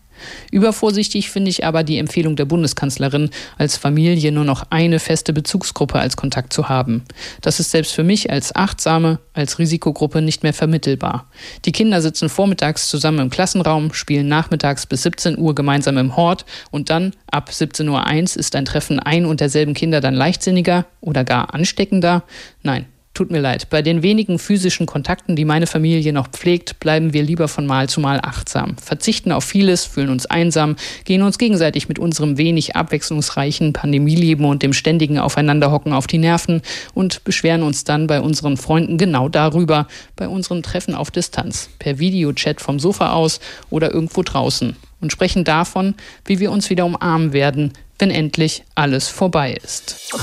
Übervorsichtig 0.51 1.31
finde 1.31 1.51
ich 1.51 1.65
aber 1.65 1.83
die 1.83 1.99
Empfehlung 1.99 2.37
der 2.37 2.45
Bundeskanzlerin, 2.45 3.31
als 3.59 3.77
Familie 3.77 4.33
nur 4.33 4.45
noch 4.45 4.65
eine 4.71 4.99
feste 4.99 5.33
Bezugsgruppe 5.33 5.99
als 5.99 6.17
Kontakt 6.17 6.53
zu 6.53 6.69
haben. 6.69 7.05
Das 7.41 7.61
ist 7.61 7.71
selbst 7.71 7.93
für 7.93 8.05
mich 8.05 8.31
als 8.31 8.55
Achtsame, 8.55 9.19
als 9.33 9.59
Risikogruppe 9.59 10.23
nicht 10.23 10.43
mehr 10.43 10.53
vermittelbar. 10.53 11.31
Die 11.65 11.73
Kinder 11.73 12.03
sitzen 12.03 12.29
vormittags 12.29 12.89
zusammen 12.89 13.21
im 13.21 13.31
Klassenraum, 13.31 13.93
spielen 13.93 14.29
nachmittags 14.29 14.87
bis 14.87 15.03
17 15.03 15.39
Uhr 15.39 15.55
gemeinsam 15.55 15.99
im 15.99 16.17
Hort 16.17 16.45
und 16.71 16.91
dann 16.91 17.13
ab 17.31 17.51
17.01 17.51 18.35
Uhr 18.35 18.41
ist 18.41 18.57
ein 18.57 18.65
Treffen 18.65 18.99
ein 19.01 19.25
und 19.25 19.41
derselben 19.41 19.75
Kinder 19.75 20.01
dann 20.01 20.15
leichtsinniger 20.15 20.87
oder 21.01 21.25
gar 21.25 21.55
ansteckender? 21.55 22.25
Nein, 22.63 22.87
Tut 23.13 23.33
mir 23.33 23.41
leid. 23.41 23.69
Bei 23.71 23.83
den 23.83 24.03
wenigen 24.03 24.39
physischen 24.39 24.87
Kontakten, 24.87 25.35
die 25.35 25.45
meine 25.45 25.67
Familie 25.67 26.13
noch 26.13 26.29
pflegt, 26.29 26.79
bleiben 26.79 27.13
wir 27.13 27.25
lieber 27.25 27.49
von 27.49 27.67
Mal 27.67 27.89
zu 27.89 28.01
Mal 28.01 28.21
achtsam, 28.23 28.77
verzichten 28.79 29.33
auf 29.33 29.45
vieles, 29.45 29.85
fühlen 29.85 30.11
uns 30.11 30.27
einsam, 30.27 30.77
gehen 31.05 31.23
uns 31.23 31.37
gegenseitig 31.37 31.89
mit 31.89 31.99
unserem 31.99 32.39
wenig 32.39 32.77
abwechslungsreichen 32.77 33.73
Pandemieleben 33.73 34.47
und 34.47 34.63
dem 34.63 34.73
ständigen 34.73 35.19
Aufeinanderhocken 35.19 35.93
auf 35.93 36.07
die 36.07 36.19
Nerven 36.19 36.63
und 36.95 37.25
beschweren 37.25 37.65
uns 37.65 37.83
dann 37.83 38.07
bei 38.07 38.21
unseren 38.21 38.57
Freunden 38.57 38.97
genau 38.97 39.29
darüber, 39.29 39.89
bei 40.15 40.29
unseren 40.29 40.63
Treffen 40.63 40.95
auf 40.95 41.11
Distanz, 41.11 41.69
per 41.81 41.99
Videochat 41.99 42.61
vom 42.61 42.79
Sofa 42.79 43.13
aus 43.13 43.41
oder 43.71 43.93
irgendwo 43.93 44.23
draußen 44.23 44.77
und 45.01 45.13
sprechen 45.13 45.43
davon, 45.45 45.95
wie 46.25 46.39
wir 46.39 46.53
uns 46.53 46.71
wieder 46.71 46.87
umarmen 46.87 47.33
werden, 47.33 47.73
wenn 47.99 48.11
endlich 48.11 48.63
alles 48.77 49.09
vorbei 49.09 49.59
ist. 49.63 50.15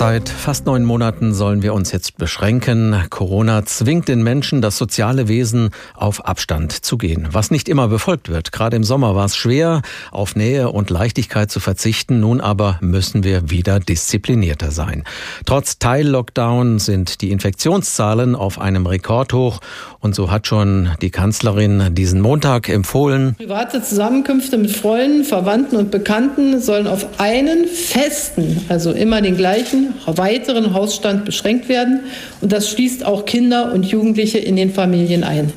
Seit 0.00 0.30
fast 0.30 0.64
neun 0.64 0.82
Monaten 0.82 1.34
sollen 1.34 1.62
wir 1.62 1.74
uns 1.74 1.92
jetzt 1.92 2.16
beschränken. 2.16 2.96
Corona 3.10 3.66
zwingt 3.66 4.08
den 4.08 4.22
Menschen, 4.22 4.62
das 4.62 4.78
soziale 4.78 5.28
Wesen 5.28 5.68
auf 5.94 6.24
Abstand 6.24 6.72
zu 6.72 6.96
gehen, 6.96 7.28
was 7.32 7.50
nicht 7.50 7.68
immer 7.68 7.86
befolgt 7.86 8.30
wird. 8.30 8.50
Gerade 8.50 8.76
im 8.76 8.82
Sommer 8.82 9.14
war 9.14 9.26
es 9.26 9.36
schwer, 9.36 9.82
auf 10.10 10.36
Nähe 10.36 10.70
und 10.70 10.88
Leichtigkeit 10.88 11.50
zu 11.50 11.60
verzichten. 11.60 12.18
Nun 12.18 12.40
aber 12.40 12.78
müssen 12.80 13.24
wir 13.24 13.50
wieder 13.50 13.78
disziplinierter 13.78 14.70
sein. 14.70 15.04
Trotz 15.44 15.78
Teil-Lockdown 15.78 16.78
sind 16.78 17.20
die 17.20 17.30
Infektionszahlen 17.30 18.34
auf 18.34 18.58
einem 18.58 18.86
Rekordhoch. 18.86 19.60
Und 19.98 20.14
so 20.14 20.30
hat 20.30 20.46
schon 20.46 20.88
die 21.02 21.10
Kanzlerin 21.10 21.94
diesen 21.94 22.22
Montag 22.22 22.70
empfohlen. 22.70 23.34
Private 23.34 23.82
Zusammenkünfte 23.82 24.56
mit 24.56 24.70
Freunden, 24.70 25.24
Verwandten 25.24 25.76
und 25.76 25.90
Bekannten 25.90 26.58
sollen 26.58 26.86
auf 26.86 27.20
einen 27.20 27.66
festen, 27.66 28.64
also 28.70 28.92
immer 28.92 29.20
den 29.20 29.36
gleichen 29.36 29.89
weiteren 30.06 30.74
Hausstand 30.74 31.24
beschränkt 31.24 31.68
werden. 31.68 32.00
Und 32.40 32.52
das 32.52 32.70
schließt 32.70 33.04
auch 33.04 33.24
Kinder 33.24 33.72
und 33.72 33.86
Jugendliche 33.86 34.38
in 34.38 34.56
den 34.56 34.72
Familien 34.72 35.24
ein. 35.24 35.52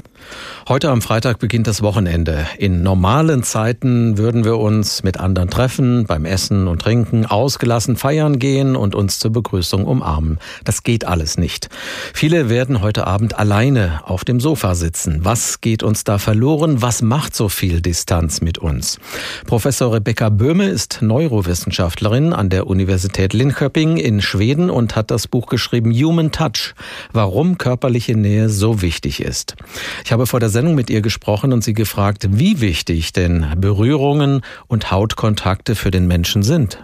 Heute 0.65 0.91
am 0.91 1.01
Freitag 1.01 1.39
beginnt 1.39 1.67
das 1.67 1.81
Wochenende. 1.81 2.47
In 2.57 2.83
normalen 2.83 3.43
Zeiten 3.43 4.17
würden 4.17 4.45
wir 4.45 4.59
uns 4.59 5.03
mit 5.03 5.19
anderen 5.19 5.49
treffen, 5.49 6.05
beim 6.05 6.23
Essen 6.23 6.69
und 6.69 6.81
Trinken, 6.81 7.25
ausgelassen 7.25 7.97
feiern 7.97 8.39
gehen 8.39 8.77
und 8.77 8.95
uns 8.95 9.19
zur 9.19 9.33
Begrüßung 9.33 9.83
umarmen. 9.83 10.39
Das 10.63 10.83
geht 10.83 11.05
alles 11.05 11.37
nicht. 11.37 11.67
Viele 12.13 12.47
werden 12.47 12.81
heute 12.81 13.07
Abend 13.07 13.37
alleine 13.37 14.03
auf 14.05 14.23
dem 14.23 14.39
Sofa 14.39 14.73
sitzen. 14.73 15.25
Was 15.25 15.59
geht 15.59 15.83
uns 15.83 16.05
da 16.05 16.17
verloren? 16.17 16.81
Was 16.81 17.01
macht 17.01 17.35
so 17.35 17.49
viel 17.49 17.81
Distanz 17.81 18.39
mit 18.39 18.57
uns? 18.57 18.99
Professor 19.45 19.93
Rebecca 19.93 20.29
Böhme 20.29 20.69
ist 20.69 21.01
Neurowissenschaftlerin 21.01 22.31
an 22.31 22.49
der 22.49 22.67
Universität 22.67 23.33
Linköping 23.33 23.97
in 23.97 24.21
Schweden 24.21 24.69
und 24.69 24.95
hat 24.95 25.11
das 25.11 25.27
Buch 25.27 25.47
geschrieben 25.47 25.91
Human 25.91 26.31
Touch, 26.31 26.73
warum 27.11 27.57
körperliche 27.57 28.15
Nähe 28.15 28.47
so 28.47 28.81
wichtig 28.81 29.19
ist. 29.19 29.57
Ich 30.05 30.13
habe 30.13 30.25
vor 30.25 30.39
der 30.39 30.52
Sendung 30.53 30.75
mit 30.75 30.89
ihr 30.89 31.01
gesprochen 31.01 31.51
und 31.51 31.63
sie 31.63 31.73
gefragt, 31.73 32.27
wie 32.31 32.61
wichtig 32.61 33.11
denn 33.11 33.45
Berührungen 33.57 34.41
und 34.67 34.91
Hautkontakte 34.91 35.75
für 35.75 35.91
den 35.91 36.07
Menschen 36.07 36.43
sind. 36.43 36.79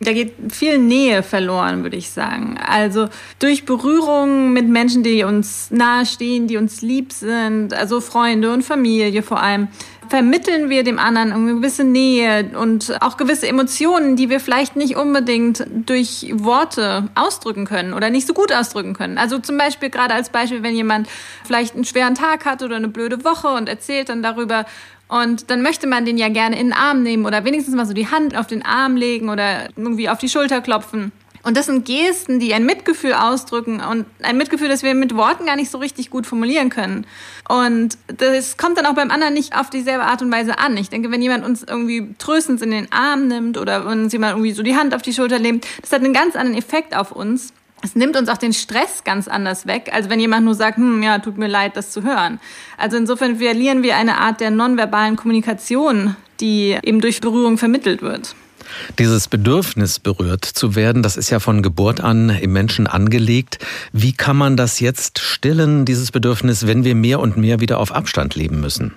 Da 0.00 0.12
geht 0.12 0.32
viel 0.50 0.78
Nähe 0.78 1.22
verloren, 1.22 1.82
würde 1.82 1.96
ich 1.96 2.10
sagen. 2.10 2.58
Also 2.58 3.08
durch 3.38 3.64
Berührungen 3.64 4.52
mit 4.52 4.68
Menschen, 4.68 5.02
die 5.02 5.22
uns 5.22 5.70
nahestehen, 5.70 6.48
die 6.48 6.56
uns 6.56 6.82
lieb 6.82 7.12
sind, 7.12 7.72
also 7.72 8.00
Freunde 8.00 8.52
und 8.52 8.62
Familie 8.62 9.22
vor 9.22 9.40
allem, 9.40 9.68
vermitteln 10.08 10.70
wir 10.70 10.84
dem 10.84 10.98
anderen 10.98 11.32
eine 11.32 11.54
gewisse 11.54 11.84
Nähe 11.84 12.50
und 12.58 12.96
auch 13.00 13.16
gewisse 13.16 13.48
Emotionen, 13.48 14.16
die 14.16 14.30
wir 14.30 14.40
vielleicht 14.40 14.76
nicht 14.76 14.96
unbedingt 14.96 15.66
durch 15.86 16.32
Worte 16.34 17.08
ausdrücken 17.14 17.64
können 17.64 17.94
oder 17.94 18.10
nicht 18.10 18.26
so 18.26 18.34
gut 18.34 18.52
ausdrücken 18.52 18.94
können. 18.94 19.18
Also 19.18 19.38
zum 19.38 19.58
Beispiel 19.58 19.90
gerade 19.90 20.14
als 20.14 20.30
Beispiel, 20.30 20.62
wenn 20.62 20.74
jemand 20.74 21.08
vielleicht 21.44 21.74
einen 21.74 21.84
schweren 21.84 22.14
Tag 22.14 22.44
hat 22.44 22.62
oder 22.62 22.76
eine 22.76 22.88
blöde 22.88 23.24
Woche 23.24 23.48
und 23.48 23.68
erzählt 23.68 24.08
dann 24.08 24.22
darüber, 24.22 24.66
und 25.06 25.50
dann 25.50 25.62
möchte 25.62 25.86
man 25.86 26.06
den 26.06 26.16
ja 26.16 26.28
gerne 26.28 26.58
in 26.58 26.68
den 26.68 26.72
Arm 26.72 27.02
nehmen 27.02 27.26
oder 27.26 27.44
wenigstens 27.44 27.74
mal 27.74 27.86
so 27.86 27.92
die 27.92 28.10
Hand 28.10 28.36
auf 28.36 28.46
den 28.46 28.64
Arm 28.64 28.96
legen 28.96 29.28
oder 29.28 29.68
irgendwie 29.76 30.08
auf 30.08 30.18
die 30.18 30.30
Schulter 30.30 30.60
klopfen. 30.60 31.12
Und 31.44 31.58
das 31.58 31.66
sind 31.66 31.84
Gesten, 31.84 32.40
die 32.40 32.54
ein 32.54 32.64
Mitgefühl 32.64 33.12
ausdrücken 33.12 33.80
und 33.80 34.06
ein 34.22 34.38
Mitgefühl, 34.38 34.68
das 34.68 34.82
wir 34.82 34.94
mit 34.94 35.14
Worten 35.14 35.44
gar 35.44 35.56
nicht 35.56 35.70
so 35.70 35.76
richtig 35.76 36.08
gut 36.08 36.26
formulieren 36.26 36.70
können. 36.70 37.06
Und 37.48 37.98
das 38.06 38.56
kommt 38.56 38.78
dann 38.78 38.86
auch 38.86 38.94
beim 38.94 39.10
anderen 39.10 39.34
nicht 39.34 39.54
auf 39.54 39.68
dieselbe 39.68 40.04
Art 40.04 40.22
und 40.22 40.32
Weise 40.32 40.58
an. 40.58 40.74
Ich 40.78 40.88
denke, 40.88 41.10
wenn 41.10 41.20
jemand 41.20 41.44
uns 41.44 41.62
irgendwie 41.62 42.14
tröstend 42.18 42.62
in 42.62 42.70
den 42.70 42.90
Arm 42.90 43.28
nimmt 43.28 43.58
oder 43.58 43.86
uns 43.86 44.12
jemand 44.14 44.32
irgendwie 44.32 44.52
so 44.52 44.62
die 44.62 44.74
Hand 44.74 44.94
auf 44.94 45.02
die 45.02 45.12
Schulter 45.12 45.38
legt, 45.38 45.66
das 45.82 45.92
hat 45.92 46.02
einen 46.02 46.14
ganz 46.14 46.34
anderen 46.34 46.56
Effekt 46.56 46.96
auf 46.96 47.12
uns. 47.12 47.52
Es 47.82 47.94
nimmt 47.94 48.16
uns 48.16 48.30
auch 48.30 48.38
den 48.38 48.54
Stress 48.54 49.04
ganz 49.04 49.28
anders 49.28 49.66
weg, 49.66 49.90
als 49.92 50.08
wenn 50.08 50.18
jemand 50.18 50.46
nur 50.46 50.54
sagt, 50.54 50.78
hm, 50.78 51.02
ja, 51.02 51.18
tut 51.18 51.36
mir 51.36 51.48
leid, 51.48 51.76
das 51.76 51.90
zu 51.90 52.02
hören. 52.02 52.40
Also 52.78 52.96
insofern 52.96 53.36
verlieren 53.36 53.82
wir 53.82 53.96
eine 53.96 54.16
Art 54.16 54.40
der 54.40 54.50
nonverbalen 54.50 55.16
Kommunikation, 55.16 56.16
die 56.40 56.78
eben 56.82 57.02
durch 57.02 57.20
Berührung 57.20 57.58
vermittelt 57.58 58.00
wird. 58.00 58.34
Dieses 58.98 59.28
Bedürfnis 59.28 59.98
berührt 59.98 60.44
zu 60.44 60.74
werden, 60.74 61.02
das 61.02 61.16
ist 61.16 61.30
ja 61.30 61.40
von 61.40 61.62
Geburt 61.62 62.00
an 62.00 62.30
im 62.30 62.52
Menschen 62.52 62.86
angelegt. 62.86 63.58
Wie 63.92 64.12
kann 64.12 64.36
man 64.36 64.56
das 64.56 64.80
jetzt 64.80 65.18
stillen, 65.18 65.84
dieses 65.84 66.12
Bedürfnis, 66.12 66.66
wenn 66.66 66.84
wir 66.84 66.94
mehr 66.94 67.20
und 67.20 67.36
mehr 67.36 67.60
wieder 67.60 67.78
auf 67.78 67.92
Abstand 67.92 68.34
leben 68.34 68.60
müssen? 68.60 68.94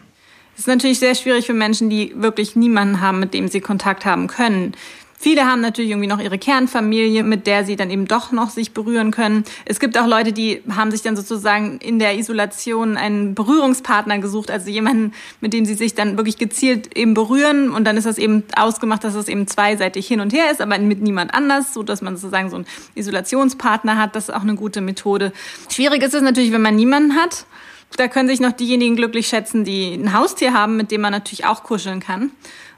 Es 0.56 0.62
ist 0.62 0.68
natürlich 0.68 1.00
sehr 1.00 1.14
schwierig 1.14 1.46
für 1.46 1.54
Menschen, 1.54 1.90
die 1.90 2.14
wirklich 2.18 2.56
niemanden 2.56 3.00
haben, 3.00 3.20
mit 3.20 3.34
dem 3.34 3.48
sie 3.48 3.62
Kontakt 3.62 4.06
haben 4.06 4.28
können. 4.28 4.74
Viele 5.20 5.46
haben 5.46 5.62
natürlich 5.62 5.90
irgendwie 5.90 6.08
noch 6.08 6.20
ihre 6.20 6.38
Kernfamilie, 6.38 7.24
mit 7.24 7.48
der 7.48 7.66
sie 7.66 7.76
dann 7.76 7.90
eben 7.90 8.06
doch 8.08 8.32
noch 8.32 8.52
sich 8.52 8.72
berühren 8.72 9.10
können. 9.10 9.46
Es 9.66 9.80
gibt 9.80 9.98
auch 9.98 10.06
Leute, 10.06 10.32
die 10.32 10.62
haben 10.70 10.92
sich 10.92 11.02
dann 11.02 11.16
sozusagen 11.16 11.80
in 11.80 11.98
der 11.98 12.20
Isolation 12.20 12.98
einen 12.98 13.34
Berührungspartner 13.34 14.20
gesucht, 14.20 14.52
also 14.52 14.70
jemanden, 14.70 15.14
mit 15.42 15.54
dem 15.54 15.66
sie 15.66 15.74
sich 15.74 15.96
dann 15.96 16.18
wirklich 16.18 16.38
gezielt 16.38 16.96
eben 16.96 17.16
berühren 17.16 17.72
und 17.72 17.84
dann 17.86 17.98
ist 17.98 18.06
das 18.06 18.20
eben 18.20 18.44
ausgemacht, 18.56 19.04
dass 19.04 19.16
es 19.16 19.28
eben 19.28 19.48
zweiseitig 19.48 20.08
hin 20.08 20.20
und 20.20 20.34
her 20.34 20.52
ist, 20.52 20.62
aber 20.62 20.78
mit 20.78 21.02
niemand 21.02 21.34
anders, 21.34 21.74
so 21.74 21.82
dass 21.82 22.04
man 22.04 22.16
sozusagen 22.16 22.52
so 22.52 22.58
einen 22.58 22.68
Isolationspartner 22.94 23.98
hat. 23.98 24.16
Das 24.16 24.30
ist 24.30 24.36
auch 24.36 24.44
eine 24.44 24.56
gute 24.56 24.82
Methode. 24.82 25.34
Schwierig 25.70 26.04
ist 26.04 26.14
es 26.14 26.22
natürlich, 26.22 26.52
wenn 26.52 26.62
man 26.62 26.76
niemanden 26.76 27.16
hat. 27.16 27.48
Da 27.96 28.08
können 28.08 28.28
sich 28.28 28.40
noch 28.40 28.52
diejenigen 28.52 28.96
glücklich 28.96 29.28
schätzen, 29.28 29.64
die 29.64 29.94
ein 29.94 30.14
Haustier 30.14 30.54
haben, 30.54 30.78
mit 30.78 30.92
dem 30.92 31.02
man 31.02 31.12
natürlich 31.12 31.46
auch 31.46 31.64
kuscheln 31.64 32.00
kann. 32.00 32.32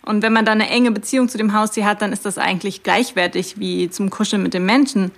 Und 0.03 0.21
wenn 0.23 0.33
man 0.33 0.45
dann 0.45 0.61
eine 0.61 0.69
enge 0.69 0.91
Beziehung 0.91 1.27
zu 1.27 1.37
dem 1.37 1.53
Haustier 1.53 1.85
hat, 1.85 2.01
dann 2.01 2.13
ist 2.13 2.25
das 2.25 2.37
eigentlich 2.37 2.83
gleichwertig 2.83 3.59
wie 3.59 3.89
zum 3.89 4.09
Kuscheln 4.09 4.43
mit 4.43 4.53
dem 4.53 4.65
Menschen. 4.65 5.11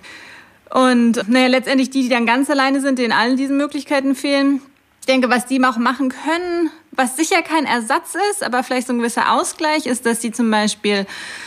Und 0.70 1.28
naja, 1.28 1.48
letztendlich 1.48 1.90
die, 1.90 2.02
die 2.02 2.08
dann 2.08 2.26
ganz 2.26 2.48
alleine 2.48 2.80
sind, 2.80 2.98
denen 2.98 3.12
allen 3.12 3.36
diese 3.36 3.52
Möglichkeiten 3.52 4.14
fehlen. 4.14 4.62
Ich 5.02 5.06
denke, 5.06 5.28
was 5.30 5.46
die 5.46 5.62
auch 5.64 5.78
machen 5.78 6.10
können, 6.10 6.70
was 6.92 7.16
sicher 7.16 7.42
kein 7.42 7.66
Ersatz 7.66 8.14
ist, 8.30 8.44
aber 8.44 8.62
vielleicht 8.62 8.86
so 8.86 8.92
ein 8.92 9.00
gewisser 9.00 9.32
Ausgleich 9.32 9.86
ist, 9.86 10.06
dass 10.06 10.22
sie 10.22 10.30
zum 10.30 10.48
Beispiel 10.48 11.06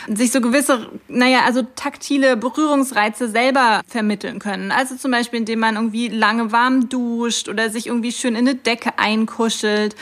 sich 0.10 0.34
so 0.34 0.42
gewisse, 0.42 0.90
naja, 1.08 1.44
also 1.46 1.62
taktile 1.78 2.36
Berührungsreize 2.36 3.30
selber 3.30 3.80
vermitteln 3.88 4.40
können. 4.40 4.74
Also 4.74 4.98
zum 4.98 5.12
Beispiel, 5.12 5.40
indem 5.40 5.60
man 5.60 5.76
irgendwie 5.76 6.10
lange 6.10 6.52
warm 6.52 6.90
duscht 6.90 7.48
oder 7.48 7.70
sich 7.70 7.88
irgendwie 7.88 8.12
schön 8.12 8.36
in 8.36 8.46
eine 8.46 8.56
Decke 8.56 9.00
einkuschelt 9.00 9.96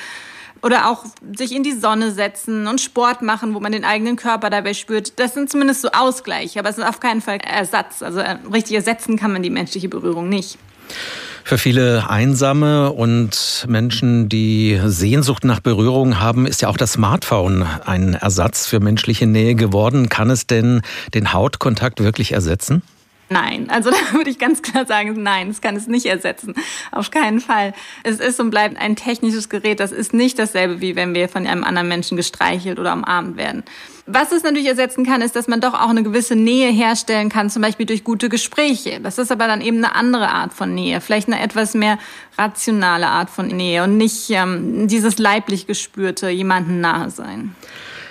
oder 0.64 0.90
auch 0.90 1.06
sich 1.36 1.52
in 1.52 1.62
die 1.62 1.74
Sonne 1.74 2.10
setzen 2.10 2.66
und 2.66 2.82
Sport 2.82 3.22
machen, 3.22 3.54
wo 3.54 3.60
man 3.60 3.72
den 3.72 3.86
eigenen 3.86 4.16
Körper 4.16 4.50
dabei 4.50 4.74
spürt. 4.74 5.20
Das 5.20 5.36
sind 5.36 5.52
zumindest 5.52 5.82
so 5.82 5.90
Ausgleiche, 5.92 6.58
aber 6.58 6.70
es 6.70 6.80
ist 6.80 6.86
auf 6.86 7.00
keinen 7.00 7.22
Fall 7.22 7.38
Ersatz. 7.38 8.02
Also 8.02 8.20
äh, 8.20 8.38
richtig 8.52 8.78
ersetzen 8.78 9.16
kann 9.16 9.32
man 9.32 9.44
die 9.44 9.52
menschliche 9.52 9.90
Berührung 9.90 10.28
nicht. 10.28 10.58
Für 11.46 11.58
viele 11.58 12.10
Einsame 12.10 12.92
und 12.94 13.66
Menschen, 13.68 14.30
die 14.30 14.80
Sehnsucht 14.86 15.44
nach 15.44 15.60
Berührung 15.60 16.20
haben, 16.20 16.46
ist 16.46 16.62
ja 16.62 16.70
auch 16.70 16.78
das 16.78 16.94
Smartphone 16.94 17.64
ein 17.86 18.14
Ersatz 18.14 18.66
für 18.66 18.80
menschliche 18.80 19.28
Nähe 19.28 19.54
geworden. 19.56 20.08
Kann 20.08 20.30
es 20.30 20.48
denn 20.48 20.82
den 21.14 21.34
Hautkontakt 21.34 22.02
wirklich 22.02 22.32
ersetzen? 22.32 22.82
Nein, 23.30 23.70
also 23.70 23.90
da 23.92 24.14
würde 24.14 24.30
ich 24.30 24.40
ganz 24.40 24.62
klar 24.62 24.86
sagen, 24.86 25.22
nein, 25.22 25.50
das 25.50 25.60
kann 25.60 25.76
es 25.76 25.88
nicht 25.88 26.06
ersetzen. 26.06 26.54
Auf 26.92 27.12
keinen 27.12 27.42
Fall. 27.42 27.74
Es 28.04 28.20
ist 28.20 28.40
und 28.40 28.50
bleibt 28.50 28.78
ein 28.78 28.96
technisches 28.96 29.50
Gerät. 29.50 29.80
Das 29.80 29.92
ist 29.92 30.14
nicht 30.14 30.40
dasselbe, 30.40 30.80
wie 30.80 30.96
wenn 30.96 31.14
wir 31.14 31.28
von 31.28 31.46
einem 31.46 31.64
anderen 31.64 31.90
Menschen 31.90 32.16
gestreichelt 32.16 32.80
oder 32.80 32.94
umarmt 32.94 33.36
werden. 33.36 33.64
Was 34.06 34.34
es 34.34 34.44
natürlich 34.44 34.68
ersetzen 34.68 35.06
kann, 35.06 35.22
ist, 35.22 35.36
dass 35.36 35.48
man 35.48 35.62
doch 35.62 35.74
auch 35.74 35.90
eine 35.90 36.04
gewisse 36.04 36.36
Nähe 36.36 36.70
herstellen 36.70 37.30
kann, 37.30 37.50
zum 37.50 37.62
Beispiel 37.62 37.86
durch 37.86 38.04
gute 38.04 38.28
Gespräche. 38.28 39.00
Das 39.00 39.18
ist 39.18 39.32
aber 39.32 39.48
dann 39.48 39.62
eben 39.62 39.78
eine 39.78 39.96
andere 39.96 40.28
Art 40.28 40.54
von 40.54 40.74
Nähe, 40.74 41.00
vielleicht 41.00 41.28
eine 41.28 41.42
etwas 41.42 41.74
mehr 41.74 41.98
rationale 42.38 43.08
Art 43.08 43.30
von 43.30 43.48
Nähe 43.48 43.84
und 43.84 43.96
nicht 43.96 44.30
ähm, 44.30 44.90
dieses 44.90 45.20
leiblich 45.20 45.68
gespürte, 45.68 46.30
jemanden 46.30 46.82
nahe 46.82 47.12
sein. 47.12 47.56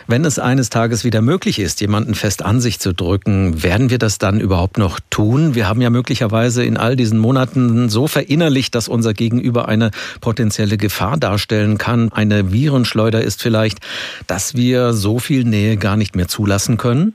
Wenn 0.06 0.24
es 0.24 0.38
eines 0.38 0.70
Tages 0.70 1.04
wieder 1.04 1.22
möglich 1.22 1.58
ist, 1.58 1.80
jemanden 1.80 2.14
fest 2.14 2.44
an 2.44 2.60
sich 2.60 2.80
zu 2.80 2.92
drücken, 2.92 3.62
werden 3.62 3.90
wir 3.90 3.98
das 3.98 4.18
dann 4.18 4.40
überhaupt 4.40 4.78
noch 4.78 5.00
tun? 5.10 5.54
Wir 5.54 5.68
haben 5.68 5.80
ja 5.80 5.90
möglicherweise 5.90 6.64
in 6.64 6.76
all 6.76 6.96
diesen 6.96 7.18
Monaten 7.18 7.88
so 7.88 8.08
verinnerlicht, 8.08 8.74
dass 8.74 8.88
unser 8.88 9.14
Gegenüber 9.14 9.68
eine 9.68 9.90
potenzielle 10.20 10.76
Gefahr 10.76 11.16
darstellen 11.16 11.78
kann. 11.78 12.12
Eine 12.12 12.52
Virenschleuder 12.52 13.22
ist 13.22 13.42
vielleicht, 13.42 13.78
dass 14.26 14.54
wir 14.54 14.92
so 14.92 15.18
viel 15.18 15.44
Nähe 15.44 15.76
gar 15.76 15.96
nicht 15.96 16.16
mehr 16.16 16.28
zulassen 16.28 16.76
können? 16.76 17.14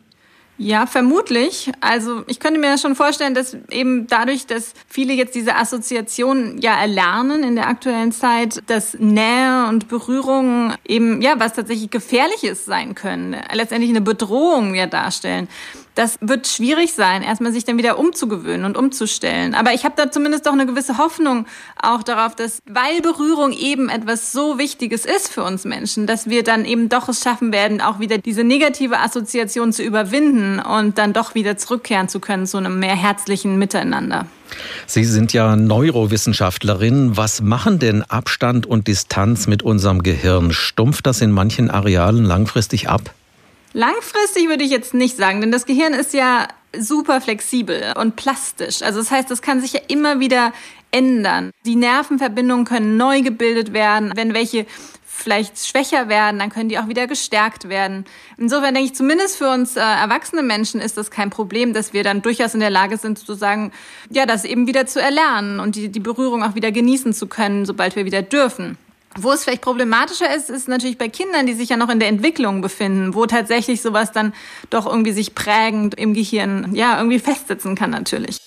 Ja, 0.60 0.88
vermutlich. 0.88 1.72
Also 1.82 2.24
ich 2.26 2.40
könnte 2.40 2.60
mir 2.60 2.80
schon 2.80 2.96
vorstellen, 2.96 3.36
dass 3.36 3.56
eben 3.70 4.08
dadurch, 4.08 4.48
dass 4.48 4.74
viele 4.88 5.14
jetzt 5.14 5.36
diese 5.36 5.56
Assoziation 5.56 6.58
ja 6.60 6.80
erlernen 6.80 7.44
in 7.44 7.56
der 7.56 7.68
aktuellen 7.68 8.12
Zeit, 8.12 8.64
dass 8.66 8.96
Nähe 8.96 9.68
und 9.70 9.88
Berührung 9.88 10.74
eben 10.88 11.22
ja 11.22 11.36
was 11.38 11.54
tatsächlich 11.54 11.92
gefährliches 11.92 12.66
sein 12.66 12.96
können, 12.96 13.36
letztendlich 13.54 13.92
eine 13.92 14.02
Bedrohung 14.02 14.74
ja 14.74 14.88
darstellen. 14.88 15.48
Das 15.98 16.20
wird 16.22 16.48
schwierig 16.48 16.94
sein, 16.94 17.24
erstmal 17.24 17.52
sich 17.52 17.66
dann 17.66 17.80
wieder 17.80 17.98
umzugewöhnen 17.98 18.66
und 18.66 18.78
umzustellen. 18.78 19.56
Aber 19.56 19.74
ich 19.74 19.84
habe 19.84 19.96
da 19.98 20.12
zumindest 20.12 20.46
doch 20.46 20.54
eine 20.54 20.68
gewisse 20.68 21.00
Hoffnung 21.00 21.48
auch 21.82 22.04
darauf, 22.04 22.36
dass, 22.36 22.60
weil 22.70 23.02
Berührung 23.02 23.52
eben 23.52 23.90
etwas 23.90 24.32
so 24.32 24.60
Wichtiges 24.60 25.06
ist 25.06 25.28
für 25.28 25.42
uns 25.42 25.66
Menschen, 25.66 26.06
dass 26.06 26.30
wir 26.30 26.44
dann 26.44 26.66
eben 26.66 26.88
doch 26.88 27.10
es 27.10 27.24
schaffen 27.24 27.52
werden, 27.52 27.82
auch 27.82 28.00
wieder 28.00 28.20
diese 28.20 28.44
negative 28.44 29.00
Assoziation 29.00 29.74
zu 29.74 29.82
überwinden 29.82 30.60
und 30.60 31.00
dann 31.00 31.14
doch 31.14 31.34
wieder 31.34 31.58
zurückkehren 31.58 32.10
zu 32.10 32.20
können 32.20 32.46
zu 32.46 32.58
einem 32.58 32.78
mehr 32.78 32.96
herzlichen 32.96 33.58
Miteinander. 33.58 34.28
Sie 34.86 35.04
sind 35.04 35.34
ja 35.34 35.56
Neurowissenschaftlerin. 35.56 37.18
Was 37.18 37.42
machen 37.42 37.80
denn 37.80 38.04
Abstand 38.04 38.68
und 38.68 38.88
Distanz 38.88 39.48
mit 39.48 39.64
unserem 39.64 40.04
Gehirn? 40.04 40.54
Stumpft 40.54 41.08
das 41.08 41.22
in 41.22 41.32
manchen 41.32 41.72
Arealen 41.72 42.24
langfristig 42.24 42.88
ab? 42.88 43.16
Langfristig 43.74 44.48
würde 44.48 44.64
ich 44.64 44.72
jetzt 44.72 44.94
nicht 44.94 45.18
sagen, 45.18 45.42
denn 45.42 45.52
das 45.52 45.66
Gehirn 45.66 45.94
ist 45.94 46.14
ja 46.14 46.48
super 46.78 47.22
flexibel 47.22 47.94
und 47.98 48.16
plastisch. 48.16 48.82
Also 48.82 49.00
das 49.00 49.12
heißt, 49.12 49.30
das 49.30 49.42
kann 49.42 49.62
sich 49.62 49.74
ja 49.74 49.82
immer 49.88 50.20
wieder 50.20 50.54
ändern. 50.92 51.52
Die 51.66 51.76
Nervenverbindungen 51.76 52.66
können 52.66 52.98
neu 52.98 53.22
gebildet 53.22 53.74
werden. 53.74 54.12
Wenn 54.16 54.34
welche 54.34 54.66
vielleicht 55.06 55.58
schwächer 55.66 56.10
werden, 56.10 56.40
dann 56.40 56.50
können 56.50 56.70
die 56.70 56.78
auch 56.78 56.88
wieder 56.88 57.08
gestärkt 57.08 57.70
werden. 57.70 58.06
Insofern 58.38 58.74
denke 58.74 58.92
ich, 58.92 58.96
zumindest 58.96 59.38
für 59.38 59.50
uns 59.50 59.76
äh, 59.76 59.80
erwachsene 59.82 60.44
Menschen 60.44 60.80
ist 60.80 60.96
das 60.96 61.12
kein 61.12 61.30
Problem, 61.30 61.74
dass 61.74 61.92
wir 61.92 62.04
dann 62.04 62.22
durchaus 62.22 62.54
in 62.54 62.60
der 62.60 62.70
Lage 62.70 62.98
sind, 62.98 63.18
sozusagen, 63.18 63.72
ja, 64.10 64.26
das 64.26 64.46
eben 64.46 64.68
wieder 64.68 64.86
zu 64.86 65.02
erlernen 65.02 65.60
und 65.60 65.76
die, 65.76 65.90
die 65.90 66.00
Berührung 66.00 66.44
auch 66.44 66.56
wieder 66.56 66.72
genießen 66.72 67.14
zu 67.14 67.28
können, 67.28 67.66
sobald 67.66 67.96
wir 67.96 68.06
wieder 68.06 68.22
dürfen. 68.22 68.78
Wo 69.20 69.32
es 69.32 69.44
vielleicht 69.44 69.64
problematischer 69.64 70.34
ist, 70.36 70.50
ist 70.52 70.68
natürlich 70.68 70.98
bei 70.98 71.10
Kindern, 71.10 71.48
die 71.48 71.54
sich 71.54 71.70
ja 71.70 71.78
noch 71.78 71.90
in 71.90 72.00
der 72.00 72.08
Entwicklung 72.08 72.62
befinden, 72.62 73.16
wo 73.16 73.26
tatsächlich 73.26 73.82
sowas 73.82 74.12
dann 74.12 74.34
doch 74.70 74.86
irgendwie 74.86 75.12
sich 75.12 75.34
prägend 75.34 75.96
im 75.96 76.14
Gehirn, 76.14 76.76
ja, 76.76 76.98
irgendwie 76.98 77.20
festsitzen 77.20 77.76
kann 77.76 77.90
natürlich. 77.90 78.38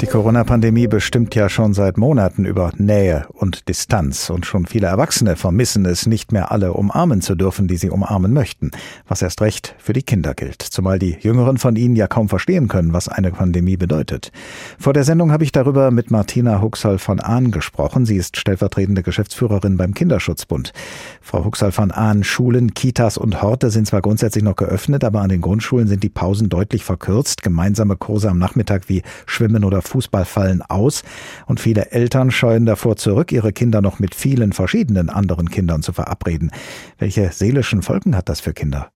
Die 0.00 0.06
Corona-Pandemie 0.06 0.86
bestimmt 0.86 1.34
ja 1.34 1.50
schon 1.50 1.74
seit 1.74 1.98
Monaten 1.98 2.46
über 2.46 2.72
Nähe 2.78 3.26
und 3.34 3.68
Distanz 3.68 4.30
und 4.30 4.46
schon 4.46 4.64
viele 4.64 4.86
Erwachsene 4.86 5.36
vermissen 5.36 5.84
es, 5.84 6.06
nicht 6.06 6.32
mehr 6.32 6.50
alle 6.50 6.72
umarmen 6.72 7.20
zu 7.20 7.34
dürfen, 7.34 7.68
die 7.68 7.76
sie 7.76 7.90
umarmen 7.90 8.32
möchten, 8.32 8.70
was 9.06 9.20
erst 9.20 9.42
recht 9.42 9.74
für 9.76 9.92
die 9.92 10.02
Kinder 10.02 10.32
gilt, 10.32 10.62
zumal 10.62 10.98
die 10.98 11.18
Jüngeren 11.20 11.58
von 11.58 11.76
ihnen 11.76 11.96
ja 11.96 12.06
kaum 12.06 12.30
verstehen 12.30 12.66
können, 12.66 12.94
was 12.94 13.10
eine 13.10 13.30
Pandemie 13.30 13.76
bedeutet. 13.76 14.32
Vor 14.78 14.94
der 14.94 15.04
Sendung 15.04 15.32
habe 15.32 15.44
ich 15.44 15.52
darüber 15.52 15.90
mit 15.90 16.10
Martina 16.10 16.62
Huxall 16.62 16.96
von 16.96 17.20
Ahn 17.20 17.50
gesprochen. 17.50 18.06
Sie 18.06 18.16
ist 18.16 18.38
stellvertretende 18.38 19.02
Geschäftsführerin 19.02 19.76
beim 19.76 19.92
Kinderschutzbund. 19.92 20.72
Frau 21.20 21.44
Huxall 21.44 21.72
von 21.72 21.90
Ahn, 21.90 22.24
Schulen, 22.24 22.72
Kitas 22.72 23.18
und 23.18 23.42
Horte 23.42 23.70
sind 23.70 23.86
zwar 23.86 24.00
grundsätzlich 24.00 24.44
noch 24.44 24.56
geöffnet, 24.56 25.04
aber 25.04 25.20
an 25.20 25.28
den 25.28 25.42
Grundschulen 25.42 25.88
sind 25.88 26.02
die 26.02 26.08
Pausen 26.08 26.48
deutlich 26.48 26.84
verkürzt. 26.84 27.42
Gemeinsame 27.42 27.96
Kurse 27.96 28.30
am 28.30 28.38
Nachmittag 28.38 28.88
wie 28.88 29.02
Schwimmen 29.26 29.62
oder 29.62 29.82
Fußball 29.90 30.24
fallen 30.24 30.62
aus 30.62 31.02
und 31.46 31.60
viele 31.60 31.90
Eltern 31.90 32.30
scheuen 32.30 32.66
davor 32.66 32.96
zurück, 32.96 33.32
ihre 33.32 33.52
Kinder 33.52 33.82
noch 33.82 33.98
mit 33.98 34.14
vielen 34.14 34.52
verschiedenen 34.52 35.10
anderen 35.10 35.50
Kindern 35.50 35.82
zu 35.82 35.92
verabreden. 35.92 36.50
Welche 36.98 37.30
seelischen 37.32 37.82
Folgen 37.82 38.16
hat 38.16 38.28
das 38.28 38.40
für 38.40 38.54
Kinder? 38.54 38.90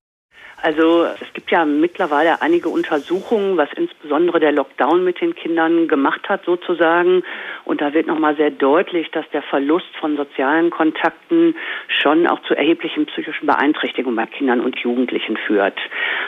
Also 0.65 1.05
es 1.21 1.31
gibt 1.35 1.51
ja 1.51 1.63
mittlerweile 1.63 2.41
einige 2.41 2.69
Untersuchungen, 2.69 3.55
was 3.55 3.69
insbesondere 3.75 4.39
der 4.39 4.51
Lockdown 4.51 5.03
mit 5.03 5.21
den 5.21 5.35
Kindern 5.35 5.87
gemacht 5.87 6.27
hat 6.27 6.43
sozusagen. 6.43 7.21
Und 7.65 7.81
da 7.81 7.93
wird 7.93 8.07
nochmal 8.07 8.35
sehr 8.35 8.49
deutlich, 8.49 9.11
dass 9.11 9.29
der 9.29 9.43
Verlust 9.43 9.95
von 9.99 10.17
sozialen 10.17 10.71
Kontakten 10.71 11.55
schon 11.87 12.25
auch 12.25 12.41
zu 12.47 12.55
erheblichen 12.55 13.05
psychischen 13.05 13.45
Beeinträchtigungen 13.45 14.15
bei 14.15 14.25
Kindern 14.25 14.59
und 14.59 14.79
Jugendlichen 14.79 15.37
führt. 15.37 15.77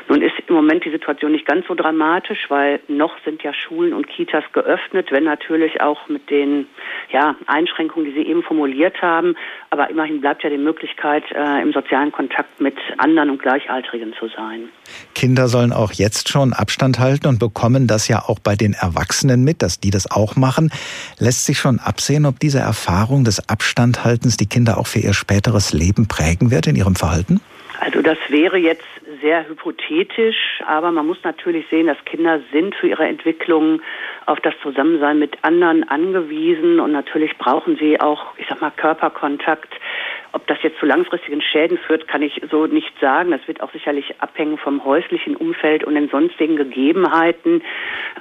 Nun 0.08 0.22
ist 0.22 0.36
im 0.46 0.54
Moment 0.54 0.86
die 0.86 0.92
Situation 0.92 1.32
nicht 1.32 1.48
ganz 1.48 1.66
so 1.66 1.74
dramatisch, 1.74 2.46
weil 2.50 2.80
noch 2.88 3.18
sind 3.26 3.42
ja 3.42 3.56
Schulen 3.56 3.92
und 3.92 4.08
Kitas 4.08 4.44
geöffnet, 4.54 5.12
wenn 5.12 5.24
natürlich 5.24 5.82
auch 5.82 6.10
mit 6.10 6.30
den 6.30 6.68
ja, 7.10 7.36
Einschränkungen, 7.48 8.06
die 8.06 8.22
Sie 8.22 8.28
eben 8.28 8.44
formuliert 8.44 9.02
haben. 9.02 9.36
Aber 9.72 9.90
immerhin 9.90 10.22
bleibt 10.22 10.44
ja 10.44 10.52
die 10.52 10.60
Möglichkeit, 10.60 11.24
äh, 11.32 11.60
im 11.64 11.74
sozialen 11.74 12.12
Kontakt 12.12 12.62
mit 12.62 12.78
anderen 13.00 13.32
und 13.32 13.42
Gleichaltrigen 13.42 14.14
zu 14.14 14.27
sein. 14.36 14.70
Kinder 15.16 15.48
sollen 15.48 15.74
auch 15.74 15.92
jetzt 15.92 16.30
schon 16.30 16.54
Abstand 16.54 17.00
halten 17.00 17.28
und 17.28 17.40
bekommen 17.40 17.88
das 17.88 18.08
ja 18.08 18.20
auch 18.20 18.40
bei 18.40 18.56
den 18.56 18.74
Erwachsenen 18.74 19.44
mit, 19.44 19.62
dass 19.62 19.80
die 19.80 19.92
das 19.92 20.10
auch 20.10 20.36
machen. 20.36 20.72
Lässt 21.20 21.46
sich 21.46 21.60
schon 21.60 21.80
absehen, 21.80 22.26
ob 22.26 22.40
diese 22.40 22.60
Erfahrung 22.60 23.24
des 23.24 23.50
Abstandhaltens 23.50 24.38
die 24.38 24.48
Kinder 24.48 24.78
auch 24.78 24.88
für 24.88 25.00
ihr 25.00 25.14
späteres 25.14 25.74
Leben 25.74 26.08
prägen 26.08 26.52
wird 26.52 26.68
in 26.68 26.76
ihrem 26.76 26.96
Verhalten? 26.96 27.42
Also 27.80 28.02
das 28.02 28.18
wäre 28.30 28.58
jetzt 28.58 28.84
sehr 29.22 29.48
hypothetisch, 29.48 30.62
aber 30.66 30.92
man 30.92 31.06
muss 31.06 31.18
natürlich 31.24 31.66
sehen, 31.70 31.88
dass 31.88 31.98
Kinder 32.06 32.40
sind 32.52 32.76
für 32.76 32.88
ihre 32.88 33.06
Entwicklung 33.06 33.82
auf 34.26 34.40
das 34.42 34.54
Zusammensein 34.62 35.20
mit 35.20 35.44
anderen 35.44 35.88
angewiesen 35.88 36.80
und 36.80 36.92
natürlich 36.92 37.38
brauchen 37.38 37.78
sie 37.78 38.00
auch, 38.00 38.34
ich 38.38 38.48
sag 38.50 38.62
mal, 38.62 38.72
Körperkontakt. 38.72 39.74
Ob 40.34 40.46
das 40.48 40.58
jetzt 40.62 40.80
zu 40.80 40.86
langfristigen 40.86 41.42
Schäden 41.42 41.78
führt, 41.78 42.08
kann 42.08 42.22
ich 42.22 42.42
so 42.52 42.66
nicht 42.68 42.92
sagen. 43.00 43.32
Das 43.32 43.48
wird 43.48 43.62
auch 43.62 43.72
sicherlich 43.72 44.20
abhängen 44.20 44.58
vom 44.58 44.84
häuslichen 44.84 45.36
Umfeld 45.36 45.84
und 45.84 45.96
den 45.96 46.10
sonstigen 46.10 46.56
Gegebenheiten. 46.56 47.62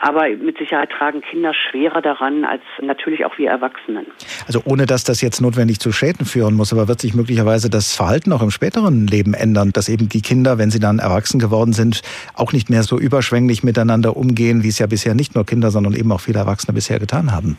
Aber 0.00 0.28
mit 0.28 0.58
Sicherheit 0.58 0.90
tragen 0.90 1.20
Kinder 1.20 1.52
schwerer 1.54 2.02
daran 2.02 2.44
als 2.44 2.62
natürlich 2.80 3.24
auch 3.24 3.38
wir 3.38 3.50
Erwachsenen. 3.50 4.06
Also 4.46 4.60
ohne 4.64 4.86
dass 4.86 5.04
das 5.04 5.20
jetzt 5.20 5.40
notwendig 5.40 5.80
zu 5.80 5.92
Schäden 5.92 6.26
führen 6.26 6.54
muss, 6.54 6.72
aber 6.72 6.88
wird 6.88 7.00
sich 7.00 7.14
möglicherweise 7.14 7.70
das 7.70 7.94
Verhalten 7.96 8.32
auch 8.32 8.42
im 8.42 8.50
späteren 8.50 9.06
Leben 9.06 9.34
ändern, 9.34 9.70
dass 9.72 9.88
eben 9.88 10.08
die 10.08 10.22
Kinder, 10.22 10.58
wenn 10.58 10.70
sie 10.70 10.80
dann 10.80 10.98
erwachsen 10.98 11.40
geworden 11.40 11.72
sind, 11.72 12.02
auch 12.34 12.52
nicht 12.52 12.70
mehr 12.70 12.82
so 12.82 12.98
überschwänglich 12.98 13.62
miteinander 13.62 14.16
umgehen, 14.16 14.62
wie 14.62 14.68
es 14.68 14.78
ja 14.78 14.86
bisher 14.86 15.14
nicht 15.14 15.34
nur 15.34 15.44
Kinder, 15.44 15.70
sondern 15.70 15.94
eben 15.94 16.12
auch 16.12 16.20
viele 16.20 16.38
Erwachsene 16.38 16.74
bisher 16.74 16.98
getan 16.98 17.32
haben? 17.32 17.56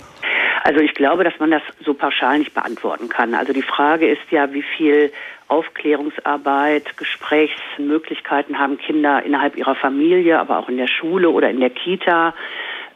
Also 0.64 0.80
ich 0.80 0.94
glaube, 0.94 1.24
dass 1.24 1.38
man 1.40 1.52
das 1.52 1.62
so 1.84 1.94
pauschal 1.94 2.40
nicht 2.40 2.54
beantworten 2.54 3.10
kann. 3.10 3.34
Also 3.34 3.54
die 3.54 3.62
Frage 3.62 4.10
ist 4.10 4.32
ja, 4.32 4.54
wie 4.54 4.64
viel 4.64 5.12
Aufklärungsarbeit, 5.48 6.98
Gesprächsmöglichkeiten 6.98 8.60
haben 8.60 8.78
Kinder 8.78 9.24
innerhalb 9.24 9.56
ihrer 9.56 9.76
Familie, 9.76 10.40
aber 10.40 10.60
auch 10.60 10.70
in 10.70 10.78
der 10.78 10.88
Schule 10.88 11.30
oder 11.30 11.50
in 11.50 11.60
der 11.60 11.70
Kita 11.70 12.34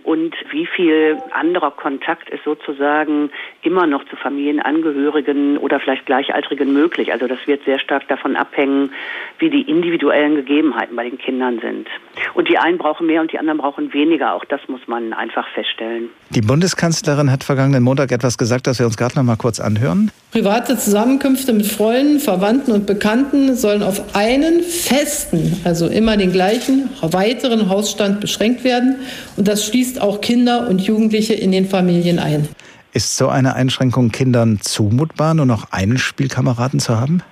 und 0.04 0.36
wie 0.50 0.65
viel 0.65 1.17
anderer 1.32 1.71
Kontakt 1.71 2.30
ist 2.30 2.43
sozusagen 2.43 3.32
immer 3.63 3.88
noch 3.88 4.04
zu 4.06 4.15
Familienangehörigen 4.15 5.58
oder 5.58 5.80
vielleicht 5.80 6.06
Gleichaltrigen 6.06 6.74
möglich. 6.74 7.12
Also 7.12 7.28
das 7.28 7.39
wird 7.45 7.63
sehr 7.65 7.80
stark 7.80 8.08
davon 8.08 8.36
abhängen, 8.36 8.91
wie 9.39 9.50
die 9.50 9.62
individuellen 9.62 10.36
Gegebenheiten 10.36 10.95
bei 10.95 11.10
den 11.10 11.17
Kindern 11.17 11.60
sind. 11.60 11.88
Und 12.34 12.50
die 12.50 12.58
einen 12.58 12.78
brauchen 12.78 13.08
mehr 13.08 13.21
und 13.21 13.32
die 13.32 13.39
anderen 13.39 13.60
brauchen 13.60 13.93
weniger. 13.93 14.34
Auch 14.34 14.45
das 14.45 14.62
muss 14.67 14.82
man 14.88 15.13
einfach 15.13 15.47
feststellen. 15.50 16.10
Die 16.30 16.41
Bundeskanzlerin 16.41 17.32
hat 17.32 17.43
vergangenen 17.43 17.84
Montag 17.84 18.12
etwas 18.12 18.38
gesagt, 18.38 18.67
das 18.67 18.80
wir 18.80 18.86
uns 18.86 18.97
gerade 18.97 19.15
noch 19.15 19.24
mal 19.24 19.36
kurz 19.36 19.60
anhören. 19.60 20.12
Private 20.32 20.78
Zusammenkünfte 20.78 21.52
mit 21.52 21.65
Freunden, 21.65 22.19
Verwandten 22.19 22.71
und 22.71 22.86
Bekannten 22.88 23.56
sollen 23.56 23.84
auf 23.84 24.15
einen 24.15 24.62
festen, 24.62 25.60
also 25.65 25.88
immer 25.88 26.15
den 26.15 26.32
gleichen, 26.32 26.89
weiteren 27.02 27.69
Hausstand 27.69 28.21
beschränkt 28.21 28.63
werden. 28.63 28.95
Und 29.36 29.47
das 29.47 29.65
schließt 29.65 30.02
auch 30.02 30.21
Kinder 30.21 30.69
und 30.69 30.80
Jugendliche 30.80 31.34
in 31.34 31.52
den 31.52 31.65
Familien 31.65 32.17
ein. 32.17 32.47
Ist 32.93 33.17
so 33.17 33.30
eine 33.30 33.56
Einschränkung 33.56 34.12
Kindern 34.12 34.60
zumutbar, 34.60 35.34
nur 35.34 35.45
noch 35.45 35.71
einen 35.71 35.97
Spielkameraden 35.97 36.80
zu 36.80 36.99
haben? 36.99 37.23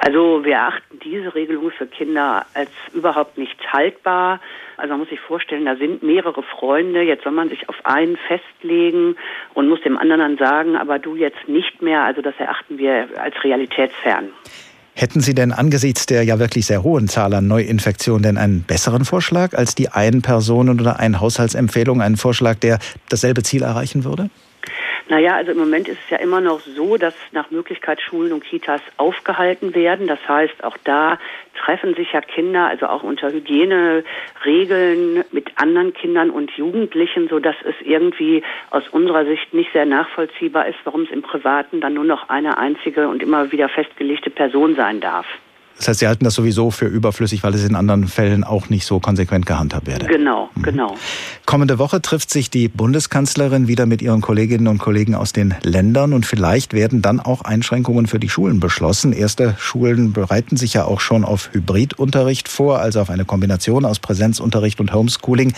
Also 0.00 0.44
wir 0.44 0.54
erachten 0.54 1.00
diese 1.04 1.34
Regelung 1.34 1.70
für 1.76 1.86
Kinder 1.86 2.46
als 2.54 2.70
überhaupt 2.94 3.36
nicht 3.36 3.56
haltbar. 3.72 4.40
Also 4.76 4.92
man 4.92 5.00
muss 5.00 5.08
sich 5.08 5.20
vorstellen, 5.20 5.64
da 5.64 5.76
sind 5.76 6.02
mehrere 6.02 6.42
Freunde, 6.42 7.02
jetzt 7.02 7.24
soll 7.24 7.32
man 7.32 7.48
sich 7.48 7.68
auf 7.68 7.76
einen 7.84 8.16
festlegen 8.16 9.16
und 9.54 9.68
muss 9.68 9.80
dem 9.82 9.98
anderen 9.98 10.20
dann 10.20 10.38
sagen, 10.38 10.76
aber 10.76 10.98
du 10.98 11.16
jetzt 11.16 11.48
nicht 11.48 11.82
mehr. 11.82 12.04
Also 12.04 12.22
das 12.22 12.34
erachten 12.38 12.78
wir 12.78 13.08
als 13.20 13.34
realitätsfern. 13.42 14.28
Hätten 14.94 15.20
Sie 15.20 15.34
denn 15.34 15.52
angesichts 15.52 16.06
der 16.06 16.22
ja 16.22 16.38
wirklich 16.38 16.64
sehr 16.66 16.82
hohen 16.82 17.08
Zahl 17.08 17.34
an 17.34 17.46
Neuinfektionen 17.46 18.22
denn 18.22 18.38
einen 18.38 18.62
besseren 18.62 19.04
Vorschlag 19.04 19.52
als 19.52 19.74
die 19.74 19.90
Ein-Personen- 19.90 20.80
oder 20.80 20.98
Ein-Haushaltsempfehlung, 20.98 22.00
einen 22.00 22.16
Vorschlag, 22.16 22.54
der 22.54 22.78
dasselbe 23.10 23.42
Ziel 23.42 23.62
erreichen 23.62 24.04
würde? 24.04 24.30
Naja, 25.08 25.36
also 25.36 25.52
im 25.52 25.58
Moment 25.58 25.86
ist 25.86 25.98
es 26.04 26.10
ja 26.10 26.16
immer 26.16 26.40
noch 26.40 26.58
so, 26.60 26.96
dass 26.96 27.14
nach 27.30 27.52
Möglichkeit 27.52 28.00
Schulen 28.00 28.32
und 28.32 28.42
Kitas 28.42 28.80
aufgehalten 28.96 29.72
werden. 29.72 30.08
Das 30.08 30.18
heißt, 30.28 30.64
auch 30.64 30.76
da 30.82 31.20
treffen 31.64 31.94
sich 31.94 32.12
ja 32.12 32.20
Kinder, 32.20 32.66
also 32.66 32.86
auch 32.86 33.04
unter 33.04 33.30
Hygieneregeln 33.30 35.24
mit 35.30 35.52
anderen 35.60 35.94
Kindern 35.94 36.30
und 36.30 36.50
Jugendlichen, 36.52 37.28
so 37.28 37.38
dass 37.38 37.54
es 37.62 37.76
irgendwie 37.82 38.42
aus 38.70 38.88
unserer 38.88 39.24
Sicht 39.26 39.54
nicht 39.54 39.72
sehr 39.72 39.86
nachvollziehbar 39.86 40.66
ist, 40.66 40.78
warum 40.82 41.02
es 41.02 41.10
im 41.10 41.22
Privaten 41.22 41.80
dann 41.80 41.94
nur 41.94 42.04
noch 42.04 42.28
eine 42.28 42.58
einzige 42.58 43.06
und 43.06 43.22
immer 43.22 43.52
wieder 43.52 43.68
festgelegte 43.68 44.30
Person 44.30 44.74
sein 44.74 45.00
darf. 45.00 45.26
Das 45.78 45.88
heißt, 45.88 46.00
Sie 46.00 46.08
halten 46.08 46.24
das 46.24 46.34
sowieso 46.34 46.70
für 46.70 46.86
überflüssig, 46.86 47.42
weil 47.42 47.54
es 47.54 47.64
in 47.64 47.74
anderen 47.74 48.08
Fällen 48.08 48.44
auch 48.44 48.70
nicht 48.70 48.86
so 48.86 48.98
konsequent 48.98 49.44
gehandhabt 49.44 49.86
werde. 49.86 50.06
Genau, 50.06 50.48
mhm. 50.54 50.62
genau. 50.62 50.96
Kommende 51.44 51.78
Woche 51.78 52.00
trifft 52.00 52.30
sich 52.30 52.50
die 52.50 52.68
Bundeskanzlerin 52.68 53.68
wieder 53.68 53.84
mit 53.84 54.00
ihren 54.00 54.22
Kolleginnen 54.22 54.68
und 54.68 54.78
Kollegen 54.78 55.14
aus 55.14 55.32
den 55.32 55.54
Ländern 55.62 56.12
und 56.12 56.24
vielleicht 56.24 56.72
werden 56.72 57.02
dann 57.02 57.20
auch 57.20 57.42
Einschränkungen 57.42 58.06
für 58.06 58.18
die 58.18 58.28
Schulen 58.28 58.58
beschlossen. 58.58 59.12
Erste 59.12 59.54
Schulen 59.58 60.12
bereiten 60.12 60.56
sich 60.56 60.74
ja 60.74 60.84
auch 60.84 61.00
schon 61.00 61.24
auf 61.24 61.50
Hybridunterricht 61.52 62.48
vor, 62.48 62.78
also 62.78 63.00
auf 63.00 63.10
eine 63.10 63.26
Kombination 63.26 63.84
aus 63.84 63.98
Präsenzunterricht 63.98 64.80
und 64.80 64.94
Homeschooling. 64.94 65.52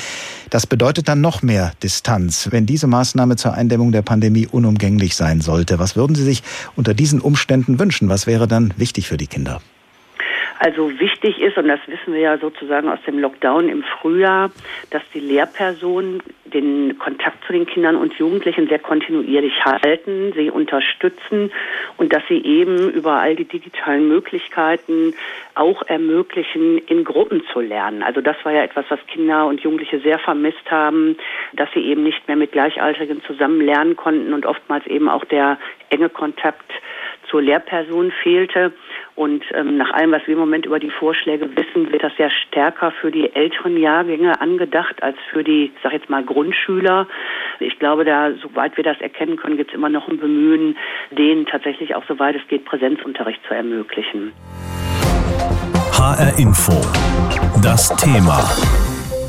Das 0.50 0.66
bedeutet 0.66 1.08
dann 1.08 1.20
noch 1.20 1.42
mehr 1.42 1.72
Distanz. 1.82 2.48
Wenn 2.50 2.66
diese 2.66 2.88
Maßnahme 2.88 3.36
zur 3.36 3.54
Eindämmung 3.54 3.92
der 3.92 4.02
Pandemie 4.02 4.48
unumgänglich 4.50 5.14
sein 5.14 5.40
sollte, 5.40 5.78
was 5.78 5.94
würden 5.94 6.16
Sie 6.16 6.24
sich 6.24 6.42
unter 6.74 6.92
diesen 6.92 7.20
Umständen 7.20 7.78
wünschen? 7.78 8.08
Was 8.08 8.26
wäre 8.26 8.48
dann 8.48 8.74
wichtig 8.76 9.06
für 9.06 9.16
die 9.16 9.28
Kinder? 9.28 9.60
Also 10.58 10.98
wichtig 10.98 11.40
ist, 11.40 11.56
und 11.56 11.68
das 11.68 11.80
wissen 11.86 12.12
wir 12.12 12.20
ja 12.20 12.38
sozusagen 12.38 12.88
aus 12.88 12.98
dem 13.06 13.18
Lockdown 13.18 13.68
im 13.68 13.84
Frühjahr, 13.84 14.50
dass 14.90 15.02
die 15.14 15.20
Lehrpersonen 15.20 16.20
den 16.52 16.98
Kontakt 16.98 17.44
zu 17.44 17.52
den 17.52 17.66
Kindern 17.66 17.94
und 17.94 18.14
Jugendlichen 18.14 18.68
sehr 18.68 18.78
kontinuierlich 18.78 19.64
halten, 19.64 20.32
sie 20.34 20.50
unterstützen 20.50 21.52
und 21.96 22.12
dass 22.12 22.22
sie 22.28 22.42
eben 22.42 22.90
über 22.90 23.12
all 23.12 23.36
die 23.36 23.44
digitalen 23.44 24.08
Möglichkeiten 24.08 25.14
auch 25.54 25.82
ermöglichen, 25.82 26.78
in 26.78 27.04
Gruppen 27.04 27.42
zu 27.52 27.60
lernen. 27.60 28.02
Also 28.02 28.20
das 28.20 28.36
war 28.44 28.52
ja 28.52 28.62
etwas, 28.62 28.86
was 28.88 28.98
Kinder 29.06 29.46
und 29.46 29.60
Jugendliche 29.60 30.00
sehr 30.00 30.18
vermisst 30.18 30.70
haben, 30.70 31.16
dass 31.52 31.68
sie 31.72 31.80
eben 31.80 32.02
nicht 32.02 32.26
mehr 32.26 32.36
mit 32.36 32.52
Gleichaltrigen 32.52 33.22
zusammen 33.22 33.60
lernen 33.60 33.94
konnten 33.94 34.32
und 34.32 34.46
oftmals 34.46 34.86
eben 34.86 35.08
auch 35.08 35.24
der 35.24 35.58
enge 35.90 36.08
Kontakt 36.08 36.70
zur 37.30 37.42
Lehrperson 37.42 38.12
fehlte. 38.22 38.72
Und 39.14 39.44
ähm, 39.52 39.76
nach 39.76 39.92
allem, 39.92 40.12
was 40.12 40.22
wir 40.26 40.34
im 40.34 40.40
Moment 40.40 40.66
über 40.66 40.78
die 40.78 40.90
Vorschläge 40.90 41.48
wissen, 41.56 41.90
wird 41.92 42.02
das 42.02 42.12
ja 42.18 42.30
stärker 42.30 42.92
für 42.92 43.10
die 43.10 43.34
älteren 43.34 43.76
Jahrgänge 43.76 44.40
angedacht 44.40 45.02
als 45.02 45.16
für 45.30 45.42
die, 45.42 45.72
sag 45.82 45.92
jetzt 45.92 46.08
mal, 46.08 46.24
Grundschüler. 46.24 47.06
Ich 47.60 47.78
glaube, 47.78 48.04
da, 48.04 48.32
soweit 48.42 48.76
wir 48.76 48.84
das 48.84 49.00
erkennen 49.00 49.36
können, 49.36 49.56
gibt 49.56 49.70
es 49.70 49.74
immer 49.74 49.88
noch 49.88 50.08
ein 50.08 50.18
Bemühen, 50.18 50.76
denen 51.10 51.46
tatsächlich 51.46 51.94
auch, 51.94 52.04
soweit 52.06 52.36
es 52.36 52.46
geht, 52.48 52.64
Präsenzunterricht 52.64 53.40
zu 53.46 53.54
ermöglichen. 53.54 54.32
HR 55.92 56.38
Info. 56.38 56.72
Das 57.60 57.88
Thema. 57.96 58.38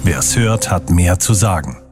Wer 0.03 0.19
es 0.19 0.37
hört, 0.37 0.69
hat 0.69 0.91
mehr 0.91 1.17
zu 1.17 1.33
sagen. 1.33 1.88